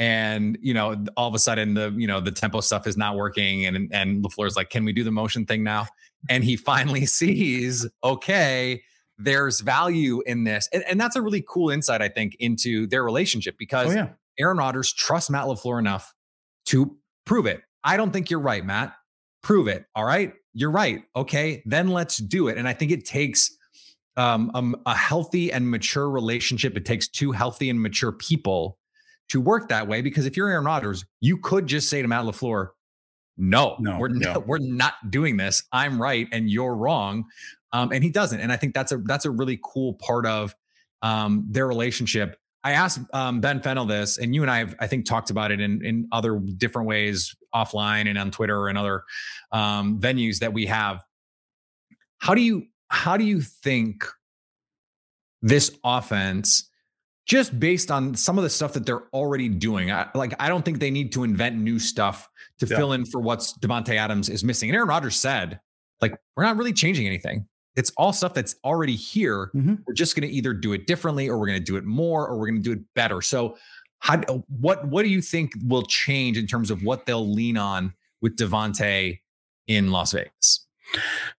and 0.00 0.56
you 0.62 0.72
know 0.72 0.96
all 1.14 1.28
of 1.28 1.34
a 1.34 1.38
sudden 1.38 1.74
the 1.74 1.94
you 1.96 2.06
know 2.06 2.20
the 2.20 2.32
tempo 2.32 2.60
stuff 2.60 2.86
is 2.86 2.96
not 2.96 3.16
working 3.16 3.66
and 3.66 3.88
and 3.92 4.24
LaFleur's 4.24 4.56
like 4.56 4.70
can 4.70 4.84
we 4.84 4.92
do 4.92 5.04
the 5.04 5.12
motion 5.12 5.46
thing 5.46 5.62
now? 5.62 5.86
And 6.28 6.42
he 6.42 6.56
finally 6.56 7.06
sees 7.20 7.86
okay 8.02 8.82
there's 9.22 9.60
value 9.60 10.22
in 10.24 10.44
this. 10.44 10.66
And, 10.72 10.82
and 10.88 10.98
that's 10.98 11.14
a 11.14 11.20
really 11.20 11.44
cool 11.46 11.68
insight 11.68 12.00
I 12.00 12.08
think 12.08 12.34
into 12.40 12.86
their 12.86 13.04
relationship 13.04 13.56
because 13.58 13.88
oh, 13.88 13.94
yeah. 13.94 14.08
Aaron 14.38 14.56
Rodgers 14.56 14.94
trusts 14.94 15.28
Matt 15.28 15.44
LaFleur 15.44 15.78
enough 15.78 16.14
to 16.66 16.96
prove 17.26 17.44
it. 17.44 17.60
I 17.84 17.98
don't 17.98 18.12
think 18.12 18.30
you're 18.30 18.40
right 18.40 18.64
Matt. 18.64 18.94
Prove 19.42 19.68
it 19.68 19.84
all 19.94 20.04
right? 20.04 20.32
You're 20.54 20.70
right 20.70 21.02
okay? 21.14 21.62
Then 21.66 21.88
let's 21.88 22.16
do 22.16 22.48
it. 22.48 22.56
And 22.56 22.66
I 22.66 22.72
think 22.72 22.90
it 22.90 23.04
takes 23.04 23.54
um, 24.16 24.50
um, 24.54 24.76
a 24.86 24.94
healthy 24.94 25.52
and 25.52 25.70
mature 25.70 26.08
relationship. 26.08 26.76
It 26.76 26.86
takes 26.86 27.06
two 27.06 27.32
healthy 27.32 27.68
and 27.68 27.82
mature 27.82 28.12
people 28.12 28.78
to 29.30 29.40
work 29.40 29.68
that 29.68 29.88
way 29.88 30.02
because 30.02 30.26
if 30.26 30.36
you're 30.36 30.48
Aaron 30.48 30.64
Rodgers, 30.64 31.04
you 31.20 31.36
could 31.38 31.66
just 31.66 31.88
say 31.88 32.02
to 32.02 32.08
Matt 32.08 32.24
LaFleur, 32.24 32.68
no, 33.36 33.76
no 33.80 33.98
we're 33.98 34.08
no. 34.08 34.34
Not, 34.34 34.46
we're 34.46 34.58
not 34.58 34.94
doing 35.10 35.36
this. 35.36 35.62
I'm 35.72 36.00
right 36.00 36.28
and 36.30 36.50
you're 36.50 36.74
wrong. 36.74 37.24
Um, 37.72 37.92
and 37.92 38.02
he 38.04 38.10
doesn't. 38.10 38.40
And 38.40 38.52
I 38.52 38.56
think 38.56 38.74
that's 38.74 38.92
a 38.92 38.98
that's 38.98 39.24
a 39.24 39.30
really 39.30 39.58
cool 39.62 39.94
part 39.94 40.26
of 40.26 40.54
um, 41.02 41.46
their 41.48 41.66
relationship. 41.66 42.36
I 42.62 42.72
asked 42.72 43.00
um, 43.14 43.40
Ben 43.40 43.62
Fennell 43.62 43.86
this, 43.86 44.18
and 44.18 44.34
you 44.34 44.42
and 44.42 44.50
I 44.50 44.58
have, 44.58 44.74
I 44.80 44.86
think, 44.86 45.06
talked 45.06 45.30
about 45.30 45.50
it 45.50 45.60
in 45.60 45.84
in 45.84 46.08
other 46.12 46.38
different 46.38 46.88
ways 46.88 47.34
offline 47.54 48.08
and 48.08 48.18
on 48.18 48.30
Twitter 48.30 48.68
and 48.68 48.76
other 48.76 49.04
um, 49.52 49.98
venues 50.00 50.40
that 50.40 50.52
we 50.52 50.66
have. 50.66 51.02
How 52.18 52.34
do 52.34 52.42
you 52.42 52.66
how 52.88 53.16
do 53.16 53.24
you 53.24 53.40
think 53.40 54.04
this 55.40 55.70
offense 55.84 56.69
just 57.30 57.60
based 57.60 57.92
on 57.92 58.12
some 58.16 58.38
of 58.38 58.42
the 58.42 58.50
stuff 58.50 58.72
that 58.72 58.84
they're 58.84 59.04
already 59.12 59.48
doing. 59.48 59.92
I, 59.92 60.08
like, 60.16 60.34
I 60.40 60.48
don't 60.48 60.64
think 60.64 60.80
they 60.80 60.90
need 60.90 61.12
to 61.12 61.22
invent 61.22 61.56
new 61.56 61.78
stuff 61.78 62.28
to 62.58 62.66
yeah. 62.66 62.76
fill 62.76 62.92
in 62.92 63.04
for 63.06 63.20
what's 63.20 63.56
Davante 63.56 63.94
Adams 63.94 64.28
is 64.28 64.42
missing. 64.42 64.68
And 64.68 64.74
Aaron 64.74 64.88
Rodgers 64.88 65.14
said, 65.14 65.60
like, 66.00 66.12
we're 66.34 66.42
not 66.42 66.56
really 66.56 66.72
changing 66.72 67.06
anything. 67.06 67.46
It's 67.76 67.92
all 67.96 68.12
stuff 68.12 68.34
that's 68.34 68.56
already 68.64 68.96
here. 68.96 69.52
Mm-hmm. 69.54 69.76
We're 69.86 69.94
just 69.94 70.16
going 70.16 70.28
to 70.28 70.34
either 70.34 70.52
do 70.52 70.72
it 70.72 70.88
differently, 70.88 71.28
or 71.28 71.38
we're 71.38 71.46
going 71.46 71.60
to 71.60 71.64
do 71.64 71.76
it 71.76 71.84
more, 71.84 72.26
or 72.26 72.36
we're 72.36 72.48
going 72.48 72.60
to 72.60 72.68
do 72.68 72.72
it 72.72 72.80
better. 72.96 73.22
So, 73.22 73.56
how 74.00 74.20
what 74.48 74.88
what 74.88 75.04
do 75.04 75.08
you 75.08 75.22
think 75.22 75.52
will 75.64 75.84
change 75.84 76.36
in 76.36 76.48
terms 76.48 76.72
of 76.72 76.82
what 76.82 77.06
they'll 77.06 77.30
lean 77.30 77.56
on 77.56 77.94
with 78.20 78.34
Davante 78.34 79.20
in 79.68 79.92
Las 79.92 80.12
Vegas? 80.12 80.66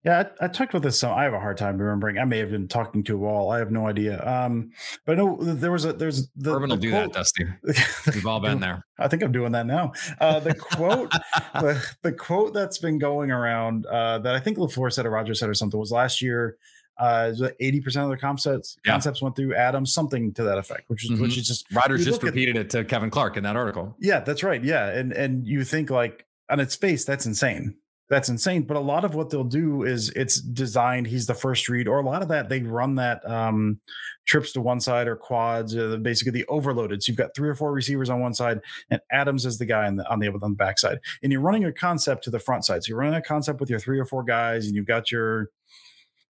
Yeah, 0.04 0.24
I, 0.40 0.46
I, 0.46 0.48
talked 0.48 0.74
about 0.74 0.84
this. 0.84 1.00
So 1.00 1.12
I 1.12 1.24
have 1.24 1.34
a 1.34 1.40
hard 1.40 1.58
time 1.58 1.78
remembering. 1.78 2.18
I 2.18 2.26
may 2.26 2.40
have 2.40 2.52
been 2.52 2.68
talking 2.68 3.04
to 3.04 3.16
a 3.16 3.18
wall. 3.18 3.52
I 3.52 3.60
have 3.60 3.72
no 3.72 3.88
idea. 3.88 4.26
Um, 4.26 4.72
but 5.06 5.14
I 5.14 5.16
know 5.16 5.38
there 5.40 5.72
was 5.72 5.86
a 5.86 5.94
there's 5.94 6.30
the 6.36 6.56
Urban 6.56 6.70
will 6.70 6.78
do 6.78 6.92
that, 6.92 7.14
Dusty. 7.14 7.46
We've 8.14 8.26
all 8.26 8.40
been 8.40 8.60
there. 8.60 8.86
I 8.98 9.08
think 9.08 9.24
I'm 9.24 9.32
doing 9.32 9.52
that 9.52 9.66
now. 9.66 9.94
Uh, 10.20 10.40
the 10.40 10.56
quote, 10.56 11.12
the, 11.54 11.84
the 12.02 12.12
quote 12.12 12.54
that's 12.54 12.78
been 12.78 12.98
going 12.98 13.32
around 13.32 13.86
uh, 13.86 14.20
that 14.20 14.36
I 14.36 14.40
think 14.40 14.58
LaFleur 14.58 14.92
said 14.92 15.06
or 15.06 15.12
Roger 15.12 15.34
said 15.34 15.50
or 15.50 15.54
something 15.54 15.80
was 15.80 15.92
last 15.92 16.22
year. 16.22 16.58
Uh, 16.98 17.34
eighty 17.60 17.82
percent 17.82 18.04
of 18.04 18.12
the 18.12 18.18
concepts 18.18 18.78
yeah. 18.86 18.92
concepts 18.92 19.22
went 19.22 19.36
through 19.36 19.56
Adam, 19.56 19.86
something 19.86 20.34
to 20.34 20.44
that 20.44 20.58
effect, 20.58 20.84
which 20.88 21.04
is 21.04 21.12
mm-hmm. 21.12 21.22
which 21.22 21.38
is 21.38 21.48
just 21.48 21.66
Rodgers 21.74 22.06
just 22.06 22.22
repeated 22.22 22.58
at, 22.58 22.66
it 22.66 22.70
to 22.72 22.84
Kevin 22.84 23.10
Clark 23.10 23.38
in 23.38 23.44
that 23.44 23.56
article. 23.56 23.96
Yeah, 24.00 24.20
that's 24.20 24.44
right. 24.44 24.64
Yeah, 24.64 24.88
and 24.88 25.12
and 25.12 25.48
you 25.48 25.64
think 25.64 25.90
like 25.90 26.26
on 26.50 26.60
its 26.60 26.76
face, 26.76 27.06
that's 27.06 27.26
insane 27.26 27.76
that's 28.12 28.28
insane. 28.28 28.64
But 28.64 28.76
a 28.76 28.82
lot 28.82 29.06
of 29.06 29.16
what 29.16 29.30
they'll 29.30 29.46
do 29.46 29.84
is 29.84 30.10
it's 30.10 30.42
designed. 30.42 31.08
He's 31.08 31.28
the 31.28 31.34
first 31.34 31.70
read, 31.70 31.88
or 31.88 31.98
a 31.98 32.06
lot 32.06 32.22
of 32.22 32.28
that 32.28 32.50
they 32.50 32.60
run 32.60 32.96
that 32.96 33.28
um, 33.28 33.80
trips 34.26 34.52
to 34.52 34.62
one 34.62 34.82
side 34.82 35.08
or 35.08 35.16
quads, 35.16 35.76
uh, 35.78 35.96
basically 35.96 36.34
the 36.34 36.46
overloaded. 36.48 37.02
So 37.02 37.10
you've 37.10 37.18
got 37.18 37.34
three 37.34 37.48
or 37.48 37.56
four 37.56 37.72
receivers 37.72 38.10
on 38.10 38.20
one 38.20 38.34
side, 38.34 38.60
and 38.90 39.00
Adams 39.14 39.46
is 39.46 39.58
the 39.58 39.66
guy 39.66 39.88
on 39.88 39.96
the 39.96 40.12
on 40.12 40.20
the 40.20 40.28
on 40.28 40.40
the 40.42 40.50
back 40.50 40.78
side, 40.78 41.00
and 41.24 41.32
you're 41.32 41.42
running 41.42 41.64
a 41.64 41.72
concept 41.72 42.26
to 42.26 42.30
the 42.30 42.38
front 42.40 42.66
side. 42.66 42.84
So 42.84 42.90
you're 42.90 42.98
running 42.98 43.16
a 43.16 43.22
concept 43.22 43.62
with 43.62 43.70
your 43.70 43.80
three 43.80 43.98
or 43.98 44.06
four 44.06 44.24
guys, 44.24 44.66
and 44.68 44.76
you've 44.76 44.88
got 44.88 45.10
your 45.10 45.50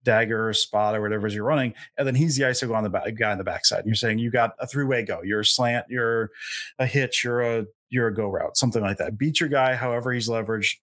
dagger 0.04 0.48
or 0.48 0.52
spot 0.52 0.94
or 0.94 1.02
whatever 1.02 1.26
you're 1.26 1.42
running, 1.42 1.74
and 1.98 2.06
then 2.06 2.14
he's 2.14 2.36
the 2.36 2.44
ISO 2.44 2.72
on 2.72 2.84
the 2.84 2.90
back, 2.90 3.12
guy 3.16 3.32
on 3.32 3.38
the 3.38 3.42
backside. 3.42 3.80
And 3.80 3.88
you're 3.88 3.96
saying 3.96 4.20
you 4.20 4.30
got 4.30 4.52
a 4.60 4.66
three 4.68 4.84
way 4.84 5.04
go, 5.04 5.22
you're 5.24 5.40
a 5.40 5.44
slant, 5.44 5.86
you're 5.88 6.30
a 6.78 6.86
hitch, 6.86 7.24
you're 7.24 7.40
a 7.40 7.66
you're 7.90 8.06
a 8.06 8.14
go 8.14 8.28
route, 8.28 8.56
something 8.56 8.82
like 8.82 8.98
that. 8.98 9.18
Beat 9.18 9.40
your 9.40 9.48
guy 9.48 9.74
however 9.74 10.12
he's 10.12 10.28
leveraged, 10.28 10.76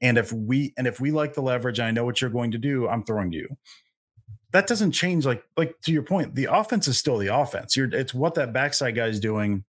and 0.00 0.18
if 0.18 0.32
we 0.32 0.72
and 0.76 0.86
if 0.86 1.00
we 1.00 1.10
like 1.10 1.34
the 1.34 1.42
leverage, 1.42 1.80
I 1.80 1.90
know 1.90 2.04
what 2.04 2.20
you're 2.20 2.30
going 2.30 2.50
to 2.52 2.58
do, 2.58 2.88
I'm 2.88 3.04
throwing 3.04 3.30
to 3.32 3.36
you. 3.36 3.56
That 4.52 4.66
doesn't 4.66 4.92
change. 4.92 5.26
Like 5.26 5.42
like 5.56 5.80
to 5.82 5.92
your 5.92 6.02
point, 6.02 6.34
the 6.34 6.46
offense 6.50 6.88
is 6.88 6.98
still 6.98 7.18
the 7.18 7.34
offense. 7.34 7.76
You're 7.76 7.92
it's 7.94 8.14
what 8.14 8.34
that 8.34 8.52
backside 8.52 8.94
guy 8.94 9.06
is 9.06 9.20
doing, 9.20 9.64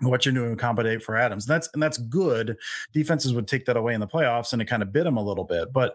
what 0.00 0.26
you're 0.26 0.34
doing 0.34 0.48
to 0.48 0.52
accommodate 0.52 1.02
for 1.02 1.16
Adams. 1.16 1.48
And 1.48 1.54
that's 1.54 1.68
and 1.72 1.82
that's 1.82 1.98
good. 1.98 2.56
Defenses 2.92 3.32
would 3.32 3.48
take 3.48 3.64
that 3.66 3.76
away 3.76 3.94
in 3.94 4.00
the 4.00 4.08
playoffs 4.08 4.52
and 4.52 4.60
it 4.60 4.66
kind 4.66 4.82
of 4.82 4.92
bit 4.92 5.04
them 5.04 5.16
a 5.16 5.24
little 5.24 5.44
bit. 5.44 5.72
But 5.72 5.94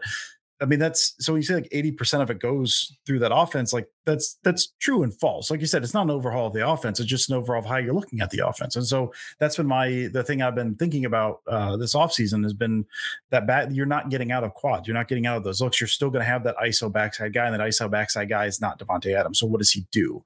I 0.60 0.64
mean, 0.64 0.78
that's 0.78 1.14
so 1.18 1.32
when 1.32 1.42
you 1.42 1.46
say 1.46 1.54
like 1.54 1.68
80% 1.70 2.22
of 2.22 2.30
it 2.30 2.38
goes 2.38 2.96
through 3.04 3.18
that 3.18 3.34
offense, 3.34 3.74
like 3.74 3.88
that's 4.06 4.38
that's 4.42 4.72
true 4.80 5.02
and 5.02 5.12
false. 5.12 5.50
Like 5.50 5.60
you 5.60 5.66
said, 5.66 5.82
it's 5.82 5.92
not 5.92 6.04
an 6.04 6.10
overhaul 6.10 6.46
of 6.46 6.54
the 6.54 6.66
offense, 6.66 6.98
it's 6.98 7.10
just 7.10 7.28
an 7.28 7.36
overhaul 7.36 7.60
of 7.60 7.66
how 7.66 7.76
you're 7.76 7.92
looking 7.92 8.20
at 8.20 8.30
the 8.30 8.46
offense. 8.46 8.74
And 8.74 8.86
so 8.86 9.12
that's 9.38 9.56
been 9.56 9.66
my 9.66 10.08
the 10.12 10.24
thing 10.24 10.40
I've 10.40 10.54
been 10.54 10.74
thinking 10.74 11.04
about 11.04 11.40
uh 11.46 11.76
this 11.76 11.94
offseason 11.94 12.42
has 12.42 12.54
been 12.54 12.86
that 13.30 13.46
bad 13.46 13.72
you're 13.76 13.84
not 13.84 14.08
getting 14.08 14.32
out 14.32 14.44
of 14.44 14.54
quads, 14.54 14.88
you're 14.88 14.96
not 14.96 15.08
getting 15.08 15.26
out 15.26 15.36
of 15.36 15.44
those 15.44 15.60
looks. 15.60 15.78
You're 15.78 15.88
still 15.88 16.10
gonna 16.10 16.24
have 16.24 16.44
that 16.44 16.56
ISO 16.56 16.90
backside 16.90 17.34
guy, 17.34 17.46
and 17.46 17.54
that 17.54 17.60
ISO 17.60 17.90
backside 17.90 18.30
guy 18.30 18.46
is 18.46 18.60
not 18.60 18.78
Davante 18.78 19.14
Adams. 19.14 19.40
So 19.40 19.46
what 19.46 19.58
does 19.58 19.72
he 19.72 19.86
do? 19.90 20.22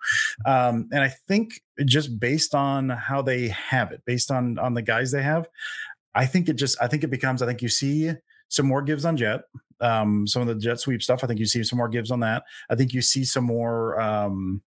Um, 0.46 0.88
and 0.92 1.02
I 1.02 1.08
think 1.08 1.60
just 1.84 2.20
based 2.20 2.54
on 2.54 2.88
how 2.88 3.22
they 3.22 3.48
have 3.48 3.90
it, 3.90 4.02
based 4.04 4.30
on 4.30 4.60
on 4.60 4.74
the 4.74 4.82
guys 4.82 5.10
they 5.10 5.22
have, 5.22 5.48
I 6.14 6.26
think 6.26 6.48
it 6.48 6.54
just 6.54 6.80
I 6.80 6.86
think 6.86 7.02
it 7.02 7.10
becomes, 7.10 7.42
I 7.42 7.46
think 7.46 7.62
you 7.62 7.68
see 7.68 8.12
some 8.50 8.66
more 8.66 8.82
gives 8.82 9.06
on 9.06 9.16
jet 9.16 9.40
um, 9.80 10.26
some 10.26 10.42
of 10.42 10.48
the 10.48 10.54
jet 10.54 10.80
sweep 10.80 11.02
stuff. 11.02 11.24
I 11.24 11.26
think 11.26 11.40
you 11.40 11.46
see 11.46 11.64
some 11.64 11.78
more 11.78 11.88
gives 11.88 12.10
on 12.10 12.20
that. 12.20 12.44
I 12.68 12.74
think 12.74 12.92
you 12.92 13.02
see 13.02 13.24
some 13.24 13.44
more 13.44 14.00
um, 14.00 14.62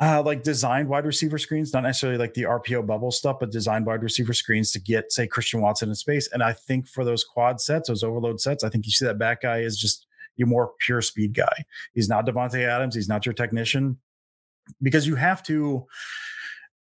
uh, 0.00 0.22
like 0.22 0.42
designed 0.42 0.88
wide 0.88 1.06
receiver 1.06 1.38
screens, 1.38 1.72
not 1.72 1.84
necessarily 1.84 2.18
like 2.18 2.34
the 2.34 2.42
RPO 2.42 2.86
bubble 2.86 3.10
stuff, 3.10 3.38
but 3.40 3.52
designed 3.52 3.86
wide 3.86 4.02
receiver 4.02 4.32
screens 4.32 4.72
to 4.72 4.80
get, 4.80 5.12
say, 5.12 5.26
Christian 5.26 5.60
Watson 5.60 5.88
in 5.88 5.94
space. 5.94 6.28
And 6.32 6.42
I 6.42 6.52
think 6.52 6.88
for 6.88 7.04
those 7.04 7.24
quad 7.24 7.60
sets, 7.60 7.88
those 7.88 8.02
overload 8.02 8.40
sets, 8.40 8.64
I 8.64 8.68
think 8.68 8.86
you 8.86 8.92
see 8.92 9.06
that 9.06 9.18
back 9.18 9.42
guy 9.42 9.58
is 9.58 9.78
just 9.78 10.06
your 10.36 10.48
more 10.48 10.72
pure 10.80 11.00
speed 11.00 11.34
guy. 11.34 11.64
He's 11.94 12.08
not 12.08 12.26
Davante 12.26 12.66
Adams. 12.66 12.94
He's 12.94 13.08
not 13.08 13.24
your 13.24 13.32
technician 13.32 13.98
because 14.82 15.06
you 15.06 15.14
have 15.14 15.42
to 15.44 15.86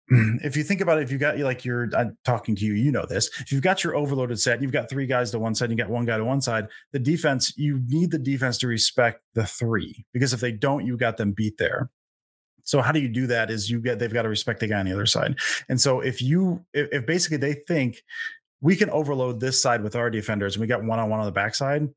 if 0.09 0.57
you 0.57 0.62
think 0.62 0.81
about 0.81 0.99
it, 0.99 1.03
if 1.03 1.11
you 1.11 1.19
got 1.19 1.38
you 1.38 1.45
like 1.45 1.64
you're 1.64 1.88
I'm 1.97 2.17
talking 2.25 2.55
to 2.57 2.64
you, 2.64 2.75
you 2.75 2.93
know 2.93 3.07
this. 3.07 3.31
If 3.40 3.53
you've 3.53 3.62
got 3.62 3.83
your 3.83 3.97
overloaded 3.97 4.38
set, 4.38 4.61
you've 4.61 4.73
got 4.73 4.90
three 4.90 5.07
guys 5.07 5.31
to 5.31 5.38
one 5.38 5.55
side, 5.55 5.71
you 5.71 5.77
got 5.77 5.88
one 5.88 6.05
guy 6.05 6.19
to 6.19 6.25
one 6.25 6.43
side. 6.43 6.69
The 6.93 6.99
defense, 6.99 7.57
you 7.57 7.83
need 7.87 8.11
the 8.11 8.19
defense 8.19 8.59
to 8.59 8.67
respect 8.67 9.23
the 9.35 9.47
three 9.47 10.05
because 10.12 10.33
if 10.33 10.40
they 10.40 10.53
don't, 10.53 10.87
you 10.87 10.97
got 10.97 11.17
them 11.17 11.33
beat 11.33 11.57
there. 11.59 11.90
So 12.64 12.81
how 12.81 12.93
do 12.93 13.01
you 13.01 13.09
do 13.09 13.27
that? 13.29 13.51
Is 13.51 13.71
you 13.71 13.81
get 13.81 13.99
they've 13.99 14.12
got 14.12 14.23
to 14.23 14.29
respect 14.29 14.61
the 14.61 14.67
guy 14.67 14.81
on 14.81 14.87
the 14.87 14.93
other 14.93 15.07
side. 15.07 15.37
And 15.69 15.81
so 15.81 16.01
if 16.01 16.21
you 16.21 16.64
if, 16.75 16.88
if 16.93 17.07
basically 17.07 17.38
they 17.38 17.55
think 17.55 18.03
we 18.61 18.77
can 18.77 18.90
overload 18.90 19.40
this 19.40 19.61
side 19.61 19.83
with 19.83 19.97
our 19.97 20.11
defenders 20.11 20.57
and 20.57 20.61
we 20.61 20.67
got 20.67 20.83
one 20.83 20.99
on 20.99 21.09
one 21.11 21.21
on 21.21 21.27
the 21.27 21.33
backside, 21.33 21.88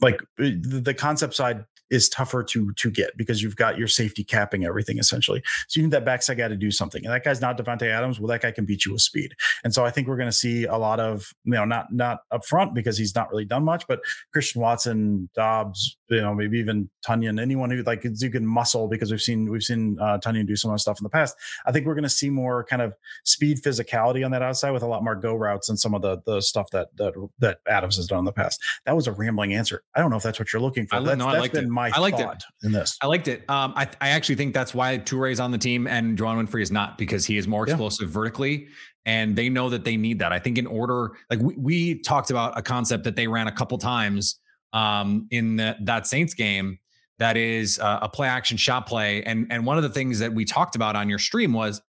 like 0.00 0.20
uh, 0.22 0.54
the, 0.60 0.80
the 0.84 0.94
concept 0.94 1.34
side 1.34 1.64
is 1.90 2.08
tougher 2.08 2.42
to 2.42 2.72
to 2.74 2.90
get 2.90 3.16
because 3.16 3.42
you've 3.42 3.56
got 3.56 3.78
your 3.78 3.88
safety 3.88 4.24
capping 4.24 4.64
everything 4.64 4.98
essentially. 4.98 5.42
So 5.68 5.80
you 5.80 5.86
need 5.86 5.92
that 5.92 6.04
backside 6.04 6.38
guy 6.38 6.48
to 6.48 6.56
do 6.56 6.70
something. 6.70 7.04
And 7.04 7.12
that 7.12 7.24
guy's 7.24 7.40
not 7.40 7.56
Davante 7.56 7.90
Adams. 7.90 8.20
Well, 8.20 8.28
that 8.28 8.42
guy 8.42 8.52
can 8.52 8.64
beat 8.64 8.84
you 8.84 8.92
with 8.92 9.02
speed. 9.02 9.34
And 9.64 9.72
so 9.72 9.84
I 9.84 9.90
think 9.90 10.08
we're 10.08 10.16
going 10.16 10.28
to 10.28 10.32
see 10.32 10.64
a 10.64 10.76
lot 10.76 11.00
of, 11.00 11.32
you 11.44 11.52
know, 11.52 11.64
not 11.64 11.92
not 11.92 12.20
up 12.30 12.44
front 12.46 12.74
because 12.74 12.98
he's 12.98 13.14
not 13.14 13.30
really 13.30 13.44
done 13.44 13.64
much, 13.64 13.86
but 13.86 14.00
Christian 14.32 14.60
Watson, 14.60 15.28
Doubs, 15.34 15.97
you 16.10 16.20
know, 16.20 16.34
maybe 16.34 16.58
even 16.58 16.88
Tonyan, 17.06 17.40
anyone 17.40 17.70
who 17.70 17.82
like 17.82 18.04
you 18.04 18.30
can 18.30 18.46
muscle 18.46 18.88
because 18.88 19.10
we've 19.10 19.20
seen 19.22 19.50
we've 19.50 19.62
seen 19.62 19.98
uh, 20.00 20.18
Tonyan 20.18 20.46
do 20.46 20.56
some 20.56 20.70
of 20.70 20.80
stuff 20.80 20.98
in 21.00 21.04
the 21.04 21.10
past. 21.10 21.36
I 21.66 21.72
think 21.72 21.86
we're 21.86 21.94
going 21.94 22.02
to 22.04 22.08
see 22.08 22.30
more 22.30 22.64
kind 22.64 22.82
of 22.82 22.94
speed 23.24 23.62
physicality 23.62 24.24
on 24.24 24.30
that 24.32 24.42
outside 24.42 24.70
with 24.70 24.82
a 24.82 24.86
lot 24.86 25.04
more 25.04 25.14
go 25.14 25.34
routes 25.34 25.68
and 25.68 25.78
some 25.78 25.94
of 25.94 26.02
the 26.02 26.18
the 26.26 26.40
stuff 26.40 26.70
that 26.70 26.88
that 26.96 27.14
that 27.38 27.58
Adams 27.68 27.96
has 27.96 28.06
done 28.06 28.20
in 28.20 28.24
the 28.24 28.32
past. 28.32 28.60
That 28.86 28.96
was 28.96 29.06
a 29.06 29.12
rambling 29.12 29.54
answer. 29.54 29.82
I 29.94 30.00
don't 30.00 30.10
know 30.10 30.16
if 30.16 30.22
that's 30.22 30.38
what 30.38 30.52
you're 30.52 30.62
looking 30.62 30.86
for. 30.86 30.96
I, 30.96 31.00
that's, 31.00 31.18
no, 31.18 31.26
that's 31.26 31.36
I 31.36 31.40
liked 31.40 31.54
been 31.54 31.64
it. 31.64 31.70
my 31.70 31.90
I 31.94 32.00
liked 32.00 32.18
thought 32.18 32.42
it. 32.62 32.66
in 32.66 32.72
this. 32.72 32.96
I 33.02 33.06
liked 33.06 33.28
it. 33.28 33.48
Um, 33.48 33.72
I, 33.76 33.88
I 34.00 34.10
actually 34.10 34.36
think 34.36 34.54
that's 34.54 34.74
why 34.74 34.98
Toure 34.98 35.30
is 35.30 35.40
on 35.40 35.50
the 35.50 35.58
team 35.58 35.86
and 35.86 36.18
Juwann 36.18 36.46
Winfree 36.46 36.62
is 36.62 36.70
not 36.72 36.98
because 36.98 37.26
he 37.26 37.36
is 37.36 37.46
more 37.46 37.66
Yeah. 37.66 37.74
explosive 37.74 38.08
vertically. 38.10 38.68
And 39.06 39.36
they 39.36 39.48
know 39.48 39.70
that 39.70 39.84
they 39.84 39.96
need 39.96 40.18
that. 40.18 40.32
I 40.32 40.38
think 40.38 40.58
in 40.58 40.66
order, 40.66 41.12
like 41.30 41.40
we, 41.40 41.54
we 41.56 41.98
talked 42.00 42.30
about 42.30 42.58
a 42.58 42.62
concept 42.62 43.04
that 43.04 43.16
they 43.16 43.26
ran 43.26 43.46
a 43.46 43.52
couple 43.52 43.78
times 43.78 44.38
um, 44.72 45.26
in 45.30 45.56
the, 45.56 45.76
that 45.82 46.06
Saints 46.06 46.34
game 46.34 46.78
that 47.18 47.36
is 47.36 47.78
uh, 47.80 47.98
a 48.02 48.08
play 48.08 48.28
action 48.28 48.56
shot 48.56 48.86
play. 48.86 49.22
And, 49.24 49.46
and 49.50 49.66
one 49.66 49.76
of 49.76 49.82
the 49.82 49.88
things 49.88 50.20
that 50.20 50.32
we 50.34 50.44
talked 50.44 50.76
about 50.76 50.94
on 50.96 51.08
your 51.08 51.18
stream 51.18 51.52
was 51.52 51.82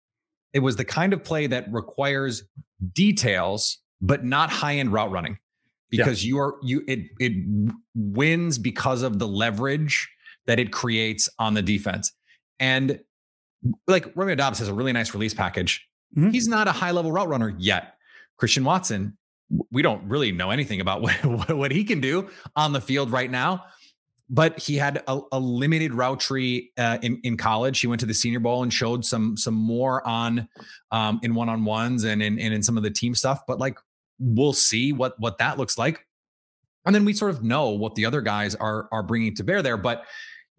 it 0.54 0.60
was 0.60 0.76
the 0.76 0.86
kind 0.86 1.14
of 1.14 1.24
play 1.24 1.46
that 1.48 1.72
requires 1.72 2.44
details, 2.94 3.78
but 4.02 4.24
not 4.26 4.50
high 4.50 4.76
end 4.78 4.92
route 4.92 5.12
running 5.12 5.38
Yeah. 5.92 6.04
because 6.06 6.26
you 6.26 6.40
are, 6.40 6.56
you, 6.64 6.84
it, 6.88 7.00
it 7.20 7.34
wins 7.96 8.58
because 8.58 9.04
of 9.04 9.20
the 9.20 9.28
leverage 9.28 10.10
that 10.48 10.60
it 10.60 10.72
creates 10.72 11.30
on 11.38 11.54
the 11.54 11.62
defense. 11.62 12.12
And 12.60 13.00
like 13.88 14.12
Romeo 14.16 14.36
Doubs 14.36 14.60
has 14.60 14.68
a 14.68 14.74
really 14.74 14.94
nice 14.94 15.14
release 15.14 15.34
package. 15.34 15.86
Mhm. 16.18 16.32
He's 16.32 16.48
not 16.48 16.68
a 16.68 16.72
high 16.72 16.92
level 16.92 17.12
route 17.12 17.28
runner 17.30 17.54
yet. 17.60 17.94
Christian 18.38 18.64
Watson, 18.64 19.18
we 19.72 19.82
don't 19.82 20.08
really 20.08 20.32
know 20.32 20.52
anything 20.52 20.82
about 20.82 21.02
what, 21.24 21.56
what, 21.56 21.72
he 21.72 21.84
can 21.84 22.00
do 22.00 22.30
on 22.56 22.74
the 22.74 22.82
field 22.82 23.12
right 23.12 23.30
now. 23.30 23.66
But 24.32 24.60
he 24.60 24.76
had 24.76 25.02
a, 25.08 25.22
a 25.32 25.40
limited 25.40 25.92
route 25.92 26.20
tree 26.20 26.72
uh, 26.78 27.00
in 27.02 27.20
in 27.24 27.36
college. 27.36 27.80
He 27.80 27.88
went 27.88 28.00
to 28.02 28.06
the 28.06 28.14
Senior 28.14 28.40
Bowl 28.40 28.62
and 28.62 28.72
showed 28.72 29.04
some 29.04 29.36
some 29.36 29.56
more 29.56 30.08
on 30.08 30.48
um, 30.92 31.20
in 31.24 31.34
one 31.34 31.50
on 31.50 31.66
ones 31.66 32.04
and 32.04 32.22
in 32.22 32.38
and 32.38 32.54
in 32.54 32.62
some 32.62 32.78
of 32.78 32.84
the 32.84 32.92
team 32.92 33.16
stuff. 33.16 33.42
But 33.48 33.58
like 33.58 33.80
we'll 34.20 34.54
see 34.54 34.94
what 34.94 35.20
what 35.20 35.40
that 35.40 35.58
looks 35.58 35.80
like, 35.80 36.06
and 36.86 36.94
then 36.94 37.06
we 37.06 37.14
sort 37.14 37.32
of 37.32 37.44
know 37.44 37.70
what 37.70 37.96
the 37.96 38.06
other 38.06 38.22
guys 38.22 38.54
are 38.54 38.88
are 38.92 39.02
bringing 39.02 39.34
to 39.34 39.44
bear 39.44 39.64
there. 39.64 39.78
But 39.78 40.06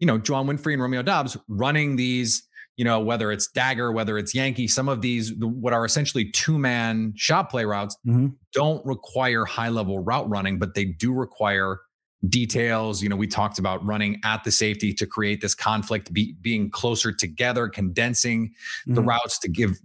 you 0.00 0.06
know, 0.08 0.18
Juwann 0.18 0.46
Winfree 0.46 0.72
and 0.72 0.82
Romeo 0.82 1.02
Doubs 1.02 1.36
running 1.46 1.94
these 1.94 2.42
you 2.80 2.84
know, 2.84 2.98
whether 2.98 3.30
it's 3.30 3.46
dagger, 3.46 3.92
whether 3.92 4.16
it's 4.16 4.34
Yankee, 4.34 4.66
some 4.66 4.88
of 4.88 5.02
these, 5.02 5.34
what 5.34 5.74
are 5.74 5.84
essentially 5.84 6.30
two 6.30 6.58
man 6.58 7.12
shot 7.14 7.50
play 7.50 7.66
routes, 7.66 7.94
Mhm. 8.06 8.34
don't 8.54 8.82
require 8.86 9.44
high 9.44 9.68
level 9.68 9.98
route 9.98 10.26
running, 10.30 10.58
but 10.58 10.72
they 10.72 10.86
do 10.86 11.12
require 11.12 11.80
details. 12.26 13.02
You 13.02 13.10
know, 13.10 13.16
we 13.16 13.26
talked 13.26 13.58
about 13.58 13.84
running 13.84 14.18
at 14.24 14.44
the 14.44 14.50
safety 14.50 14.94
to 14.94 15.06
create 15.06 15.42
this 15.42 15.54
conflict, 15.54 16.10
be, 16.14 16.36
being 16.40 16.70
closer 16.70 17.12
together, 17.12 17.68
condensing 17.68 18.54
the 18.86 19.02
Mhm. 19.02 19.08
routes 19.08 19.38
to 19.40 19.50
give 19.50 19.78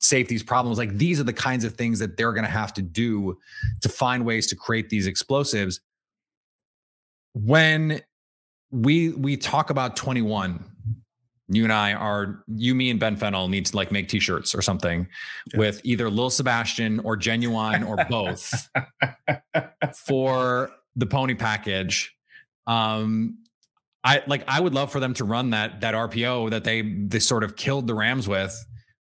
safeties 0.00 0.42
problems. 0.42 0.76
Like 0.76 0.98
these 0.98 1.18
are 1.20 1.24
the 1.24 1.32
kinds 1.32 1.64
of 1.64 1.72
things 1.76 2.00
that 2.00 2.18
they're 2.18 2.34
going 2.34 2.44
to 2.44 2.50
have 2.50 2.74
to 2.74 2.82
do 2.82 3.38
to 3.80 3.88
find 3.88 4.26
ways 4.26 4.46
to 4.48 4.56
create 4.56 4.90
these 4.90 5.06
explosives. 5.06 5.80
When 7.32 8.02
we 8.70 9.08
we 9.10 9.38
talk 9.38 9.70
about 9.70 9.96
21, 9.96 10.64
you 11.54 11.64
and 11.64 11.72
I 11.72 11.92
are 11.92 12.44
you, 12.48 12.74
me, 12.74 12.90
and 12.90 12.98
Ben 13.00 13.16
Fennell 13.16 13.48
need 13.48 13.66
to 13.66 13.76
like 13.76 13.92
make 13.92 14.08
t-shirts 14.08 14.54
or 14.54 14.62
something 14.62 15.06
Yeah. 15.52 15.58
with 15.58 15.80
either 15.84 16.08
Lil 16.10 16.30
Sebastian 16.30 17.00
or 17.00 17.16
Genuine 17.16 17.82
or 17.82 17.96
both 18.08 18.68
for 20.06 20.70
the 20.96 21.06
pony 21.06 21.34
package. 21.34 22.14
Um 22.66 23.38
I 24.04 24.22
like 24.26 24.44
I 24.48 24.60
would 24.60 24.74
love 24.74 24.90
for 24.90 24.98
them 25.00 25.14
to 25.14 25.24
run 25.24 25.50
that 25.50 25.80
that 25.80 25.94
RPO 25.94 26.50
that 26.50 26.64
they 26.64 26.82
they 26.82 27.18
sort 27.20 27.44
of 27.44 27.56
killed 27.56 27.86
the 27.86 27.94
Rams 27.94 28.28
with. 28.28 28.54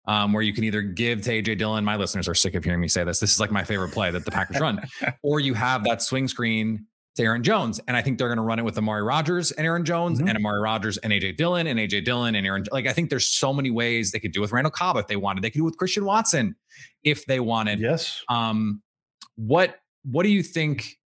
Um, 0.06 0.32
where 0.32 0.42
you 0.42 0.52
can 0.52 0.64
either 0.64 0.80
give 0.82 1.20
to 1.22 1.30
AJ 1.30 1.58
Dillon, 1.58 1.84
my 1.84 1.94
listeners 1.94 2.26
are 2.26 2.34
sick 2.34 2.54
of 2.54 2.64
hearing 2.64 2.80
me 2.80 2.88
say 2.88 3.04
this. 3.04 3.20
This 3.20 3.32
is 3.32 3.38
like 3.38 3.52
my 3.52 3.62
favorite 3.62 3.92
play 3.92 4.10
that 4.10 4.24
the 4.24 4.30
Packers 4.30 4.58
run, 4.58 4.80
or 5.22 5.38
you 5.38 5.54
have 5.54 5.84
that 5.84 6.02
swing 6.02 6.26
screen 6.26 6.86
to 7.16 7.22
Aaron 7.24 7.42
Jones. 7.42 7.80
And 7.88 7.96
I 7.96 8.02
think 8.02 8.18
they're 8.18 8.28
going 8.28 8.36
to 8.38 8.42
run 8.42 8.58
it 8.58 8.64
with 8.64 8.78
Amari 8.78 9.02
Rodgers 9.02 9.50
and 9.50 9.66
Aaron 9.66 9.84
Jones 9.84 10.20
Mhm. 10.20 10.28
and 10.28 10.36
Amari 10.38 10.60
Rodgers 10.60 10.96
and 10.98 11.12
AJ 11.12 11.32
Dillon 11.36 11.66
and 11.66 11.78
AJ 11.80 12.02
Dillon 12.04 12.34
and 12.34 12.46
Aaron. 12.46 12.64
Like, 12.70 12.86
I 12.86 12.92
think 12.92 13.10
there's 13.10 13.26
so 13.26 13.52
many 13.52 13.70
ways 13.70 14.12
they 14.12 14.20
could 14.20 14.32
do 14.32 14.40
with 14.40 14.52
Randall 14.52 14.70
Cobb 14.70 14.96
if 14.96 15.06
they 15.08 15.16
wanted. 15.16 15.42
They 15.42 15.50
could 15.50 15.58
do 15.58 15.64
with 15.64 15.76
Christian 15.76 16.04
Watson 16.04 16.54
if 17.02 17.26
they 17.26 17.40
wanted. 17.40 17.80
Yes. 17.80 18.22
Um, 18.28 18.82
what 19.36 19.76
what 20.04 20.22
do 20.22 20.30
you 20.30 20.42
think 20.42 20.96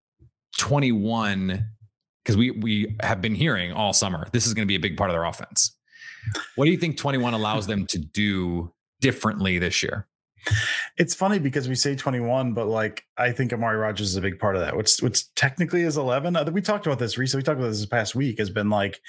21? 0.58 1.64
Because 2.24 2.36
we 2.36 2.50
we 2.52 2.96
have 3.02 3.20
been 3.20 3.34
hearing 3.34 3.72
all 3.72 3.92
summer, 3.92 4.28
this 4.32 4.46
is 4.46 4.54
going 4.54 4.62
to 4.66 4.68
be 4.68 4.76
a 4.76 4.80
big 4.80 4.96
part 4.96 5.10
of 5.10 5.14
their 5.14 5.24
offense. 5.24 5.76
What 6.56 6.64
do 6.64 6.70
you 6.70 6.78
think 6.78 6.96
21 6.96 7.34
allows 7.34 7.66
them 7.66 7.86
to 7.88 7.98
do 7.98 8.72
differently 9.00 9.58
this 9.58 9.82
year? 9.82 10.06
It's 10.96 11.14
funny 11.14 11.38
because 11.38 11.68
we 11.68 11.74
say 11.74 11.94
21, 11.96 12.52
but 12.54 12.66
like 12.66 13.04
I 13.16 13.32
think 13.32 13.52
Amari 13.52 13.76
Rodgers 13.76 14.10
is 14.10 14.16
a 14.16 14.20
big 14.20 14.38
part 14.38 14.54
of 14.56 14.62
that. 14.62 14.76
What's 14.76 15.02
which 15.02 15.32
technically 15.34 15.82
is 15.82 15.96
11. 15.96 16.36
Uh, 16.36 16.44
We 16.52 16.60
talked 16.62 16.86
about 16.86 16.98
this 16.98 17.18
recently. 17.18 17.40
We 17.40 17.44
talked 17.44 17.58
about 17.58 17.68
this 17.70 17.78
this 17.78 17.86
past 17.86 18.14
week. 18.14 18.38
Has 18.38 18.50
been 18.50 18.70
like 18.70 19.00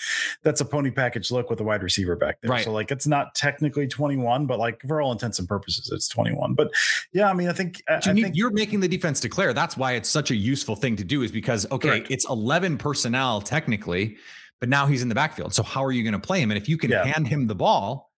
that's 0.44 0.62
a 0.62 0.66
pony 0.66 0.92
package 0.92 1.32
look 1.32 1.50
with 1.50 1.60
a 1.60 1.64
wide 1.64 1.84
receiver 1.84 2.16
back 2.16 2.42
there. 2.42 2.52
Right. 2.52 2.64
So 2.64 2.72
like 2.72 2.92
it's 2.92 3.08
not 3.08 3.36
technically 3.36 3.88
21, 3.88 4.46
but 4.46 4.60
like 4.60 4.82
for 4.88 5.02
all 5.02 5.12
intents 5.12 5.40
and 5.40 5.48
purposes, 5.48 5.90
it's 5.94 6.08
21. 6.10 6.54
But 6.56 6.72
yeah, 7.14 7.30
I 7.30 7.34
mean, 7.34 7.50
I 7.50 7.54
think 7.54 7.82
I, 7.88 7.94
you 8.06 8.12
I 8.12 8.14
think 8.14 8.36
you're 8.36 8.52
making 8.52 8.80
the 8.80 8.88
defense 8.88 9.20
declare. 9.20 9.54
That's 9.54 9.78
why 9.78 9.94
it's 9.94 10.10
such 10.10 10.32
a 10.32 10.36
useful 10.36 10.76
thing 10.76 10.96
to 10.98 11.04
do, 11.04 11.22
is 11.24 11.32
because 11.32 11.70
okay, 11.72 11.88
Correct. 11.90 12.12
it's 12.12 12.28
11 12.30 12.78
personnel 12.78 13.42
technically, 13.42 14.18
but 14.60 14.70
now 14.70 14.88
he's 14.88 15.02
in 15.02 15.10
the 15.10 15.16
backfield. 15.16 15.54
So 15.54 15.64
how 15.64 15.84
are 15.84 15.92
you 15.92 16.04
going 16.04 16.14
to 16.14 16.20
play 16.20 16.40
him? 16.42 16.52
And 16.52 16.58
if 16.58 16.68
you 16.70 16.78
can 16.78 16.90
Yeah. 16.92 17.06
hand 17.06 17.28
him 17.28 17.48
the 17.48 17.56
ball, 17.56 18.12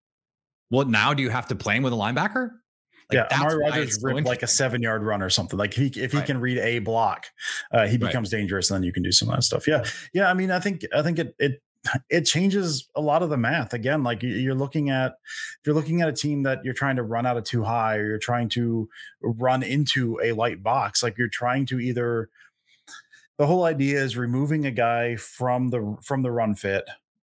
well, 0.69 0.85
now 0.85 1.13
do 1.13 1.23
you 1.23 1.29
have 1.29 1.47
to 1.47 1.55
play 1.55 1.75
him 1.77 1.83
with 1.83 1.93
a 1.93 1.95
linebacker? 1.95 2.51
Like, 3.09 3.27
yeah, 3.31 3.37
Amari 3.39 3.57
Rodgers 3.59 4.01
so 4.01 4.07
ripped 4.07 4.27
like 4.27 4.43
a 4.43 4.47
seven 4.47 4.81
yard 4.81 5.01
run 5.03 5.21
or 5.21 5.29
something. 5.29 5.57
Like 5.57 5.77
if 5.77 5.95
he 5.95 6.01
if 6.01 6.11
he 6.11 6.17
Right. 6.17 6.27
can 6.27 6.41
read 6.41 6.57
a 6.57 6.79
block, 6.79 7.27
uh, 7.71 7.85
he 7.87 7.91
Right. 7.93 7.99
becomes 8.01 8.29
dangerous, 8.29 8.69
and 8.69 8.75
then 8.75 8.83
you 8.83 8.91
can 8.91 9.01
do 9.03 9.11
some 9.13 9.29
of 9.29 9.35
that 9.35 9.43
stuff. 9.43 9.67
Yeah, 9.67 9.83
yeah. 10.13 10.29
I 10.29 10.33
mean, 10.33 10.51
I 10.51 10.59
think 10.59 10.85
I 10.93 11.01
think 11.01 11.19
it 11.19 11.35
it 11.39 11.61
it 12.09 12.21
changes 12.25 12.89
a 12.95 13.01
lot 13.01 13.23
of 13.23 13.29
the 13.29 13.37
math 13.37 13.73
again. 13.73 14.03
Like 14.03 14.23
you- 14.23 14.33
you're 14.33 14.55
looking 14.55 14.89
at 14.89 15.13
if 15.23 15.59
you're 15.65 15.75
looking 15.75 16.01
at 16.01 16.09
a 16.09 16.13
team 16.13 16.43
that 16.43 16.65
you're 16.65 16.73
trying 16.73 16.97
to 16.97 17.03
run 17.03 17.25
out 17.25 17.37
of 17.37 17.45
too 17.45 17.63
high, 17.63 17.95
or 17.95 18.05
you're 18.07 18.17
trying 18.19 18.49
to 18.49 18.89
run 19.21 19.63
into 19.63 20.19
a 20.21 20.33
light 20.33 20.61
box. 20.61 21.01
Like 21.01 21.17
you're 21.17 21.29
trying 21.29 21.65
to 21.67 21.79
either 21.79 22.29
the 23.37 23.47
whole 23.47 23.63
idea 23.63 24.03
is 24.03 24.17
removing 24.17 24.65
a 24.65 24.71
guy 24.71 25.15
from 25.15 25.69
the 25.69 25.95
from 26.03 26.23
the 26.23 26.31
run 26.31 26.55
fit 26.55 26.83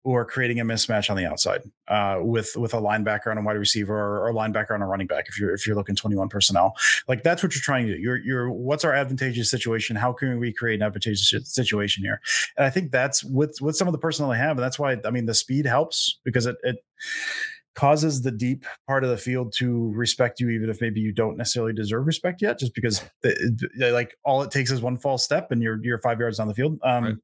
or 0.07 0.25
creating 0.25 0.61
a 0.61 0.65
mismatch 0.65 1.11
on 1.11 1.17
the 1.17 1.27
outside 1.27 1.63
uh, 1.89 2.19
with 2.21 2.55
with 2.57 2.73
a 2.73 2.77
linebacker 2.77 3.27
and 3.27 3.41
a 3.41 3.43
wide 3.43 3.57
receiver 3.57 3.93
or, 3.95 4.29
or 4.29 4.33
linebacker 4.33 4.73
and 4.73 4.83
a 4.83 4.87
running 4.87 5.09
back 5.09 5.27
if 5.29 5.39
you're 5.39 5.53
if 5.53 5.67
you're 5.67 5.75
looking 5.75 5.97
21 5.97 6.29
personnel. 6.29 6.75
Like 7.09 7.25
that's 7.25 7.43
what 7.43 7.55
you're 7.55 7.61
trying 7.63 7.87
to 7.89 7.97
do. 7.97 8.01
You're 8.01 8.19
you're 8.19 8.51
what's 8.51 8.85
our 8.85 8.93
advantageous 8.95 9.51
situation? 9.51 9.97
How 9.97 10.13
can 10.13 10.39
we 10.39 10.53
create 10.53 10.77
an 10.81 10.87
advantageous 10.87 11.35
situation 11.53 12.05
here? 12.05 12.21
And 12.57 12.65
i 12.65 12.71
think 12.71 12.93
that's 12.93 13.25
with 13.25 13.59
with 13.61 13.77
some 13.77 13.89
of 13.89 13.93
the 13.93 13.99
personnel 13.99 14.31
they 14.31 14.39
have 14.39 14.57
and 14.57 14.61
that's 14.61 14.79
why 14.79 14.97
i 15.05 15.11
mean 15.11 15.27
the 15.27 15.35
speed 15.35 15.67
helps 15.67 16.21
because 16.25 16.47
it 16.47 16.57
it 16.63 16.77
causes 17.75 18.23
the 18.23 18.31
deep 18.31 18.65
part 18.87 19.05
of 19.05 19.11
the 19.11 19.17
field 19.17 19.53
to 19.59 19.93
respect 19.93 20.41
you 20.41 20.49
even 20.51 20.71
if 20.71 20.81
maybe 20.81 21.01
you 21.01 21.13
don't 21.13 21.37
necessarily 21.37 21.73
deserve 21.73 22.07
respect 22.07 22.41
yet 22.41 22.59
just 22.59 22.75
because 22.75 23.03
the, 23.23 23.69
the- 23.77 23.91
like 23.91 24.17
all 24.25 24.43
it 24.43 24.51
takes 24.51 24.71
is 24.71 24.81
one 24.81 24.97
false 24.97 25.23
step 25.25 25.51
and 25.51 25.63
you're 25.63 25.79
you're 25.85 25.99
five 25.99 26.19
yards 26.19 26.39
down 26.39 26.49
the 26.49 26.55
field. 26.55 26.79
Um 26.83 27.05
Right. 27.05 27.15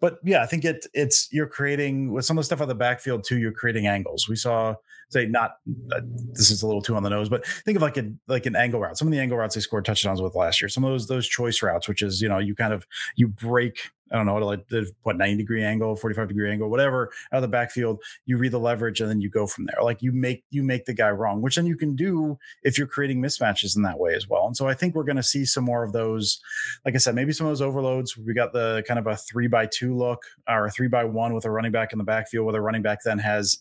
But 0.00 0.18
yeah, 0.24 0.42
I 0.42 0.46
think 0.46 0.64
it 0.64 0.86
it's 0.94 1.28
you're 1.32 1.46
creating 1.46 2.12
with 2.12 2.24
some 2.24 2.38
of 2.38 2.42
the 2.42 2.46
stuff 2.46 2.60
on 2.60 2.68
the 2.68 2.74
backfield 2.74 3.24
too. 3.24 3.38
You're 3.38 3.52
creating 3.52 3.86
angles. 3.86 4.28
We 4.28 4.36
saw 4.36 4.74
say 5.10 5.26
not 5.26 5.56
uh, 5.92 6.00
this 6.32 6.50
is 6.50 6.62
a 6.62 6.66
little 6.66 6.82
too 6.82 6.96
on 6.96 7.02
the 7.02 7.10
nose, 7.10 7.28
but 7.28 7.46
think 7.46 7.76
of 7.76 7.82
like 7.82 7.96
a 7.96 8.10
like 8.28 8.46
an 8.46 8.56
angle 8.56 8.80
route. 8.80 8.98
Some 8.98 9.08
of 9.08 9.12
the 9.12 9.20
angle 9.20 9.38
routes 9.38 9.54
they 9.54 9.60
scored 9.60 9.84
touchdowns 9.84 10.20
with 10.20 10.34
last 10.34 10.60
year. 10.60 10.68
Some 10.68 10.84
of 10.84 10.90
those 10.90 11.06
those 11.06 11.26
choice 11.26 11.62
routes, 11.62 11.88
which 11.88 12.02
is 12.02 12.20
you 12.20 12.28
know 12.28 12.38
you 12.38 12.54
kind 12.54 12.72
of 12.72 12.86
you 13.16 13.28
break 13.28 13.78
I 14.12 14.16
don't 14.16 14.26
know 14.26 14.36
like 14.36 14.66
what 15.02 15.16
90 15.16 15.36
degree 15.36 15.64
angle, 15.64 15.96
45 15.96 16.28
degree 16.28 16.50
angle, 16.50 16.68
whatever 16.68 17.10
out 17.32 17.38
of 17.38 17.42
the 17.42 17.48
backfield. 17.48 18.02
You 18.26 18.36
read 18.36 18.52
the 18.52 18.60
leverage 18.60 19.00
and 19.00 19.08
then 19.08 19.20
you 19.20 19.30
go 19.30 19.46
from 19.46 19.64
there. 19.64 19.82
Like 19.82 20.02
you 20.02 20.12
make 20.12 20.44
you 20.50 20.62
make 20.62 20.84
the 20.84 20.94
guy 20.94 21.10
wrong, 21.10 21.40
which 21.40 21.56
then 21.56 21.66
you 21.66 21.76
can 21.76 21.96
do 21.96 22.38
if 22.62 22.76
you're 22.76 22.86
creating 22.86 23.22
mismatches 23.22 23.76
in 23.76 23.82
that 23.82 23.98
way 23.98 24.14
as 24.14 24.28
well. 24.28 24.46
And 24.46 24.56
so 24.56 24.68
I 24.68 24.74
think 24.74 24.94
we're 24.94 25.04
going 25.04 25.16
to 25.16 25.22
see 25.22 25.44
some 25.44 25.64
more 25.64 25.82
of 25.82 25.92
those 25.92 26.40
like 26.84 26.94
I 26.94 26.98
said, 26.98 27.14
maybe 27.14 27.32
some 27.32 27.46
of 27.46 27.50
those 27.50 27.62
overloads. 27.62 28.16
We 28.16 28.34
got 28.34 28.52
the 28.52 28.84
kind 28.86 28.98
of 28.98 29.06
a 29.06 29.16
three 29.16 29.46
by 29.46 29.66
two 29.66 29.96
look 29.96 30.22
or 30.48 30.66
a 30.66 30.70
three 30.70 30.88
by 30.88 31.04
one 31.04 31.34
with 31.34 31.44
a 31.44 31.50
running 31.50 31.72
back 31.72 31.92
in 31.92 31.98
the 31.98 32.04
backfield, 32.04 32.44
where 32.44 32.52
the 32.52 32.60
running 32.60 32.82
back 32.82 33.02
then 33.04 33.18
has 33.18 33.58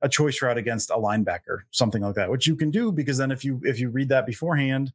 a 0.00 0.08
choice 0.08 0.40
route 0.40 0.58
against 0.58 0.90
a 0.90 0.94
linebacker, 0.94 1.60
something 1.70 2.02
like 2.02 2.14
that, 2.14 2.30
which 2.30 2.46
you 2.46 2.56
can 2.56 2.70
do 2.70 2.92
because 2.92 3.18
then 3.18 3.30
if 3.30 3.44
you 3.44 3.60
if 3.64 3.78
you 3.78 3.90
read 3.90 4.08
that 4.08 4.26
beforehand, 4.26 4.92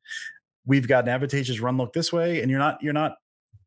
we've 0.65 0.87
got 0.87 1.03
an 1.03 1.09
advantageous 1.09 1.59
run 1.59 1.77
look 1.77 1.93
this 1.93 2.11
way, 2.11 2.41
and 2.41 2.49
you're 2.49 2.59
not 2.59 2.81
you're 2.81 2.93
not 2.93 3.17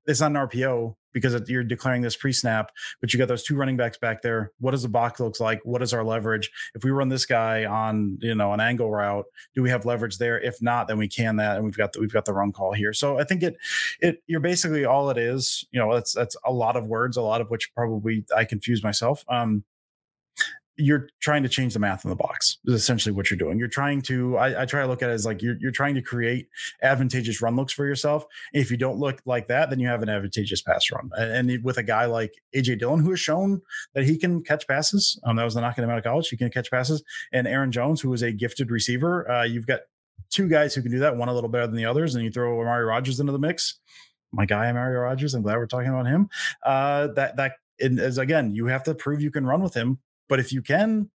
it's 0.07 0.21
not 0.21 0.31
an 0.31 0.37
RPO. 0.37 0.97
Because 1.13 1.49
you're 1.49 1.65
declaring 1.65 2.03
this 2.03 2.17
pre-snap, 2.17 2.71
but 3.01 3.13
you 3.13 3.19
got 3.19 3.29
those 3.29 3.43
two 3.43 3.57
running 3.57 3.77
backs 3.77 3.99
back 3.99 4.23
there. 4.23 4.53
What 4.61 4.73
does 4.73 4.83
the 4.83 4.89
box 4.89 5.21
looks 5.21 5.41
like? 5.41 5.61
What 5.65 5.83
is 5.83 5.93
our 5.93 6.05
leverage? 6.05 6.51
If 6.75 6.85
we 6.85 6.91
run 6.91 7.09
this 7.09 7.27
guy 7.27 7.65
on, 7.65 8.19
you 8.21 8.35
know, 8.35 8.53
an 8.53 8.61
angle 8.61 8.91
route, 8.91 9.27
do 9.55 9.63
we 9.63 9.71
have 9.71 9.85
leverage 9.85 10.19
there? 10.19 10.41
If 10.41 10.61
not, 10.63 10.89
then 10.89 10.99
we 10.99 11.09
can 11.09 11.37
that, 11.37 11.57
and 11.57 11.65
we've 11.65 11.77
got 11.77 11.93
the, 11.93 12.01
we've 12.01 12.13
got 12.13 12.25
the 12.25 12.33
run 12.33 12.53
call 12.53 12.73
here. 12.73 12.93
So 12.93 13.19
I 13.19 13.25
think 13.25 13.43
it 13.43 13.57
it 14.01 14.23
you're 14.27 14.41
basically 14.41 14.85
all 14.85 15.11
it 15.11 15.19
is. 15.19 15.65
You 15.71 15.81
know, 15.81 15.95
that's 15.95 16.13
that's 16.13 16.37
a 16.45 16.53
lot 16.53 16.77
of 16.77 16.87
words, 16.87 17.17
a 17.17 17.23
lot 17.23 17.41
of 17.41 17.51
which 17.51 17.73
probably 17.75 18.25
I 18.37 18.45
confuse 18.45 18.83
myself. 18.83 19.25
Um, 19.29 19.65
you're 20.77 21.09
trying 21.21 21.43
to 21.43 21.49
change 21.49 21.75
the 21.75 21.79
math 21.79 22.05
in 22.05 22.11
the 22.11 22.17
box 22.17 22.59
is 22.65 22.75
essentially 22.75 23.15
what 23.15 23.31
you're 23.31 23.39
doing. 23.39 23.59
You're 23.59 23.69
trying 23.69 24.01
to 24.03 24.37
I, 24.37 24.63
I, 24.63 24.65
try 24.65 24.83
to 24.83 24.87
look 24.87 25.03
at 25.03 25.11
it 25.11 25.13
as 25.13 25.27
like 25.27 25.43
you're, 25.43 25.57
you're 25.61 25.71
trying 25.71 25.95
to 25.95 26.03
create 26.03 26.49
advantageous 26.83 27.43
run 27.43 27.57
looks 27.57 27.73
for 27.73 27.87
yourself. 27.87 28.25
If 28.53 28.71
you 28.71 28.77
don't 28.77 28.99
look 28.99 29.21
like 29.25 29.49
that 29.49 29.71
then 29.71 29.79
you 29.79 29.89
have 29.89 30.03
an 30.03 30.09
advantageous 30.09 30.63
pass 30.63 30.91
run. 30.91 31.11
And, 31.17 31.51
and 31.51 31.65
with 31.65 31.77
a 31.79 31.83
guy 31.83 32.07
like 32.07 32.35
aj 32.55 32.79
dillon 32.79 33.01
who 33.01 33.11
has 33.11 33.21
shown 33.21 33.61
that 33.95 34.05
he 34.05 34.17
can 34.17 34.43
catch 34.43 34.67
passes 34.67 35.21
um, 35.25 35.37
that 35.37 35.45
was 35.45 35.55
the 35.55 35.61
knocking 35.61 35.85
him 35.85 35.91
out 35.91 35.99
of 35.99 36.05
college 36.05 36.29
he 36.29 36.37
can 36.37 36.51
catch 36.51 36.71
passes. 36.71 37.03
And 37.33 37.47
aaron 37.47 37.73
jones 37.73 38.01
who 38.01 38.13
is 38.13 38.23
a 38.23 38.33
gifted 38.33 38.71
receiver 38.71 39.31
uh, 39.31 39.45
you've 39.45 39.67
got 39.67 39.81
two 40.31 40.49
guys 40.49 40.75
who 40.75 40.83
can 40.83 40.93
do 40.93 41.01
that 41.01 41.17
one 41.17 41.29
a 41.29 41.35
little 41.35 41.51
better 41.51 41.67
than 41.67 41.77
the 41.77 41.87
others 41.87 42.15
and 42.15 42.25
you 42.25 42.31
throw 42.31 42.61
amari 42.61 42.85
rodgers 42.85 43.21
into 43.21 43.33
the 43.33 43.39
mix. 43.39 43.79
My 44.33 44.47
guy 44.47 44.69
amari 44.69 44.97
rodgers 44.97 45.35
i'm 45.35 45.43
glad 45.43 45.57
we're 45.57 45.67
talking 45.67 45.89
about 45.89 46.07
him. 46.07 46.31
Uh, 46.65 47.09
that 47.09 47.37
that 47.37 47.53
is 47.79 48.19
again 48.19 48.55
you 48.55 48.67
have 48.67 48.83
to 48.85 48.95
prove 48.95 49.21
you 49.21 49.31
can 49.31 49.47
run 49.47 49.63
with 49.63 49.75
him 49.75 49.99
but 50.31 50.41
if 50.41 50.53
you 50.53 50.63
can, 50.63 51.11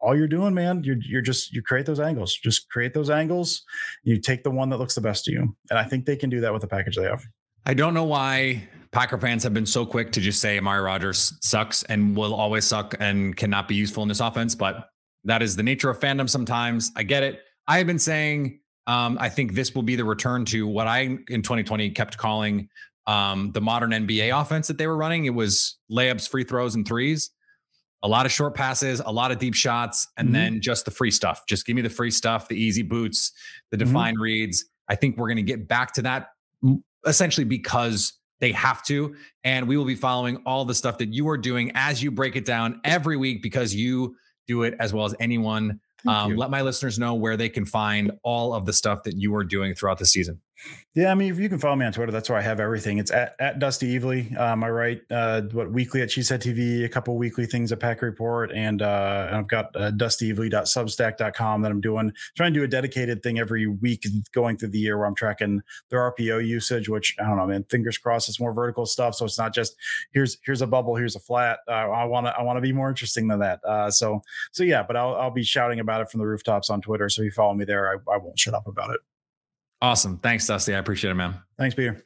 all 0.00 0.16
you're 0.16 0.26
doing, 0.26 0.54
man, 0.54 0.82
you're 0.82 0.96
you're 1.00 1.22
just 1.22 1.52
you 1.52 1.62
create 1.62 1.86
those 1.86 2.00
angles. 2.00 2.34
Just 2.34 2.68
create 2.68 2.92
those 2.92 3.10
angles. 3.10 3.62
You 4.02 4.20
take 4.20 4.42
the 4.42 4.50
one 4.50 4.68
that 4.70 4.78
looks 4.78 4.96
the 4.96 5.00
best 5.00 5.24
to 5.26 5.32
you, 5.32 5.56
and 5.70 5.78
I 5.78 5.84
think 5.84 6.04
they 6.04 6.16
can 6.16 6.30
do 6.30 6.40
that 6.40 6.52
with 6.52 6.62
the 6.62 6.68
package 6.68 6.96
they 6.96 7.04
have. 7.04 7.24
I 7.64 7.74
don't 7.74 7.94
know 7.94 8.04
why 8.04 8.68
Packer 8.90 9.16
fans 9.16 9.42
have 9.44 9.54
been 9.54 9.66
so 9.66 9.86
quick 9.86 10.12
to 10.12 10.20
just 10.20 10.40
say 10.40 10.58
Amari 10.58 10.82
Rodgers 10.82 11.32
sucks 11.40 11.82
and 11.84 12.16
will 12.16 12.34
always 12.34 12.64
suck 12.64 12.94
and 13.00 13.36
cannot 13.36 13.68
be 13.68 13.74
useful 13.74 14.02
in 14.02 14.08
this 14.08 14.20
offense, 14.20 14.54
but 14.54 14.88
that 15.24 15.42
is 15.42 15.56
the 15.56 15.62
nature 15.62 15.88
of 15.88 15.98
fandom. 16.00 16.28
Sometimes 16.28 16.92
I 16.96 17.02
get 17.02 17.22
it. 17.22 17.40
I 17.66 17.78
have 17.78 17.86
been 17.86 17.98
saying 17.98 18.60
um, 18.86 19.16
I 19.18 19.30
think 19.30 19.54
this 19.54 19.74
will 19.74 19.82
be 19.82 19.96
the 19.96 20.04
return 20.04 20.44
to 20.46 20.66
what 20.66 20.86
I 20.86 21.18
in 21.28 21.40
2020 21.42 21.90
kept 21.90 22.18
calling 22.18 22.68
um, 23.06 23.52
the 23.52 23.62
modern 23.62 23.90
NBA 23.90 24.38
offense 24.38 24.68
that 24.68 24.76
they 24.76 24.86
were 24.86 24.96
running. 24.96 25.24
It 25.24 25.34
was 25.34 25.78
layups, 25.90 26.28
free 26.28 26.44
throws, 26.44 26.74
and 26.74 26.86
threes 26.86 27.30
a 28.04 28.08
lot 28.08 28.26
of 28.26 28.32
short 28.32 28.54
passes, 28.54 29.00
a 29.00 29.10
lot 29.10 29.32
of 29.32 29.38
deep 29.38 29.54
shots, 29.54 30.06
and 30.16 30.26
mm-hmm. 30.26 30.34
then 30.34 30.60
just 30.60 30.84
the 30.84 30.90
free 30.90 31.10
stuff. 31.10 31.44
Just 31.48 31.66
give 31.66 31.74
me 31.74 31.82
the 31.82 31.88
free 31.90 32.10
stuff, 32.10 32.48
the 32.48 32.54
easy 32.54 32.82
boots, 32.82 33.32
the 33.70 33.76
mm-hmm. 33.76 33.86
defined 33.86 34.16
mm-hmm. 34.16 34.22
reads. 34.22 34.66
I 34.88 34.94
think 34.94 35.16
we're 35.16 35.28
going 35.28 35.36
to 35.38 35.42
get 35.42 35.66
back 35.66 35.94
to 35.94 36.02
that 36.02 36.28
essentially 37.06 37.44
because 37.44 38.12
they 38.40 38.52
have 38.52 38.82
to. 38.84 39.14
And 39.42 39.66
we 39.66 39.78
will 39.78 39.86
be 39.86 39.94
following 39.94 40.36
all 40.44 40.66
the 40.66 40.74
stuff 40.74 40.98
that 40.98 41.14
you 41.14 41.28
are 41.28 41.38
doing 41.38 41.72
as 41.74 42.02
you 42.02 42.10
break 42.10 42.36
it 42.36 42.44
down 42.44 42.80
every 42.84 43.16
week 43.16 43.42
because 43.42 43.74
you 43.74 44.16
do 44.46 44.64
it 44.64 44.74
as 44.78 44.92
well 44.92 45.06
as 45.06 45.14
anyone. 45.18 45.80
Um, 46.06 46.36
let 46.36 46.50
my 46.50 46.60
listeners 46.60 46.98
know 46.98 47.14
where 47.14 47.38
they 47.38 47.48
can 47.48 47.64
find 47.64 48.12
all 48.22 48.52
of 48.52 48.66
the 48.66 48.74
stuff 48.74 49.04
that 49.04 49.16
you 49.16 49.34
are 49.34 49.44
doing 49.44 49.74
throughout 49.74 49.98
the 49.98 50.04
season. 50.04 50.42
Yeah, 50.94 51.10
I 51.10 51.16
mean, 51.16 51.32
if 51.32 51.40
you 51.40 51.48
can 51.48 51.58
follow 51.58 51.74
me 51.74 51.84
on 51.84 51.92
Twitter, 51.92 52.12
that's 52.12 52.30
where 52.30 52.38
I 52.38 52.42
have 52.42 52.60
everything. 52.60 52.98
It's 52.98 53.10
at, 53.10 53.34
at 53.40 53.58
Dusty 53.58 53.98
Evely. 53.98 54.38
Um, 54.38 54.62
I 54.62 54.70
write 54.70 55.02
uh, 55.10 55.42
what 55.50 55.72
weekly 55.72 56.02
at 56.02 56.08
Cheesehead 56.08 56.38
TV, 56.38 56.84
a 56.84 56.88
couple 56.88 57.16
weekly 57.16 57.46
things 57.46 57.72
at 57.72 57.80
Pack 57.80 58.00
Report, 58.00 58.52
and, 58.52 58.80
uh, 58.80 59.28
I've 59.32 59.48
got 59.48 59.74
uh, 59.74 59.90
dustyevely.substack.com 59.90 61.62
that 61.62 61.70
I'm 61.72 61.80
doing. 61.80 62.12
Trying 62.36 62.54
to 62.54 62.60
do 62.60 62.64
a 62.64 62.68
dedicated 62.68 63.24
thing 63.24 63.40
every 63.40 63.66
week 63.66 64.06
going 64.32 64.56
through 64.56 64.68
the 64.68 64.78
year 64.78 64.96
where 64.96 65.06
I'm 65.06 65.16
tracking 65.16 65.62
their 65.90 65.98
RPO 66.12 66.46
usage. 66.46 66.88
Which 66.88 67.16
I 67.18 67.24
don't 67.24 67.38
know, 67.38 67.46
man. 67.46 67.64
Fingers 67.68 67.98
crossed, 67.98 68.28
it's 68.28 68.38
more 68.38 68.52
vertical 68.52 68.86
stuff, 68.86 69.16
so 69.16 69.24
it's 69.24 69.38
not 69.38 69.52
just 69.52 69.74
here's 70.12 70.38
here's 70.44 70.62
a 70.62 70.66
bubble, 70.66 70.94
here's 70.94 71.16
a 71.16 71.20
flat. 71.20 71.58
Uh, 71.66 71.72
I 71.72 72.04
want 72.04 72.26
to 72.26 72.32
I 72.38 72.42
want 72.42 72.56
to 72.56 72.60
be 72.60 72.72
more 72.72 72.88
interesting 72.88 73.26
than 73.26 73.40
that. 73.40 73.58
Uh, 73.64 73.90
so 73.90 74.22
so 74.52 74.62
yeah, 74.62 74.84
but 74.84 74.96
I'll 74.96 75.14
I'll 75.16 75.30
be 75.30 75.42
shouting 75.42 75.80
about 75.80 76.02
it 76.02 76.10
from 76.10 76.20
the 76.20 76.26
rooftops 76.26 76.70
on 76.70 76.80
Twitter. 76.80 77.08
So 77.08 77.22
if 77.22 77.26
you 77.26 77.30
follow 77.32 77.54
me 77.54 77.64
there, 77.64 77.88
I, 77.90 78.12
I 78.12 78.18
won't 78.18 78.38
shut 78.38 78.54
up 78.54 78.68
about 78.68 78.90
it. 78.90 79.00
Awesome. 79.84 80.16
Thanks, 80.16 80.46
Dusty. 80.46 80.74
I 80.74 80.78
appreciate 80.78 81.10
it, 81.10 81.14
man. 81.14 81.34
Thanks, 81.58 81.74
Peter. 81.74 82.02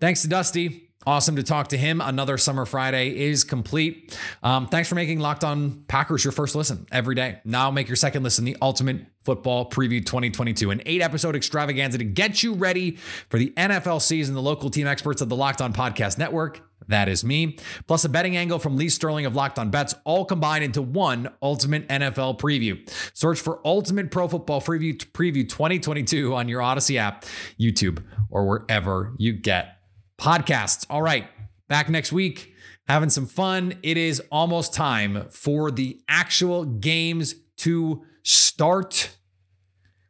Thanks 0.00 0.22
to 0.22 0.28
Dusty. 0.28 0.89
Awesome 1.06 1.36
to 1.36 1.42
talk 1.42 1.68
to 1.68 1.78
him. 1.78 2.02
Another 2.02 2.36
Summer 2.36 2.66
Friday 2.66 3.16
is 3.18 3.42
complete. 3.42 4.18
Um, 4.42 4.66
thanks 4.66 4.86
for 4.88 4.96
making 4.96 5.18
Locked 5.18 5.44
On 5.44 5.82
Packers 5.88 6.24
your 6.24 6.32
first 6.32 6.54
listen 6.54 6.86
every 6.92 7.14
day. 7.14 7.40
Now 7.44 7.70
make 7.70 7.88
your 7.88 7.96
second 7.96 8.22
listen 8.22 8.44
the 8.44 8.56
Ultimate 8.60 9.06
Football 9.22 9.70
Preview 9.70 10.04
2022, 10.04 10.70
an 10.70 10.82
eight 10.84 11.00
episode 11.00 11.34
extravaganza 11.34 11.96
to 11.98 12.04
get 12.04 12.42
you 12.42 12.52
ready 12.52 12.96
for 13.28 13.38
the 13.38 13.50
NFL 13.56 14.02
season. 14.02 14.34
The 14.34 14.42
local 14.42 14.68
team 14.68 14.86
experts 14.86 15.22
of 15.22 15.30
the 15.30 15.36
Locked 15.36 15.62
On 15.62 15.72
Podcast 15.72 16.18
Network 16.18 16.60
that 16.88 17.08
is 17.08 17.24
me. 17.24 17.56
Plus 17.86 18.04
a 18.04 18.08
betting 18.08 18.36
angle 18.36 18.58
from 18.58 18.76
Lee 18.76 18.88
Sterling 18.88 19.26
of 19.26 19.34
Locked 19.34 19.58
On 19.58 19.70
Bets, 19.70 19.94
all 20.04 20.24
combined 20.24 20.64
into 20.64 20.82
one 20.82 21.30
ultimate 21.40 21.88
NFL 21.88 22.38
preview. 22.38 22.78
Search 23.16 23.40
for 23.40 23.60
Ultimate 23.64 24.10
Pro 24.10 24.28
Football 24.28 24.60
Preview, 24.60 24.96
preview 25.12 25.48
2022 25.48 26.34
on 26.34 26.48
your 26.48 26.60
Odyssey 26.60 26.98
app, 26.98 27.24
YouTube, 27.58 28.02
or 28.28 28.46
wherever 28.46 29.14
you 29.18 29.32
get 29.32 29.79
podcasts. 30.20 30.86
All 30.90 31.02
right, 31.02 31.26
back 31.68 31.88
next 31.88 32.12
week, 32.12 32.54
having 32.86 33.08
some 33.08 33.26
fun. 33.26 33.74
It 33.82 33.96
is 33.96 34.22
almost 34.30 34.74
time 34.74 35.26
for 35.30 35.70
the 35.70 36.00
actual 36.08 36.64
games 36.64 37.34
to 37.58 38.04
start, 38.22 39.16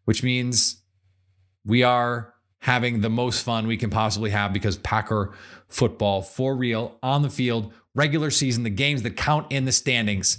which 0.05 0.23
means 0.23 0.83
we 1.65 1.83
are 1.85 2.35
having 2.59 3.01
the 3.01 3.09
most 3.09 3.43
fun 3.43 3.67
we 3.67 3.77
can 3.77 3.89
possibly 3.89 4.31
have 4.31 4.53
because 4.53 4.77
Packer 4.79 5.33
football 5.69 6.21
for 6.23 6.57
real 6.57 6.99
on 7.03 7.23
the 7.23 7.31
field, 7.31 7.73
regular 7.95 8.31
season, 8.31 8.65
the 8.65 8.71
games 8.71 9.03
that 9.03 9.17
count 9.17 9.47
in 9.51 9.65
the 9.65 9.73
standings. 9.73 10.39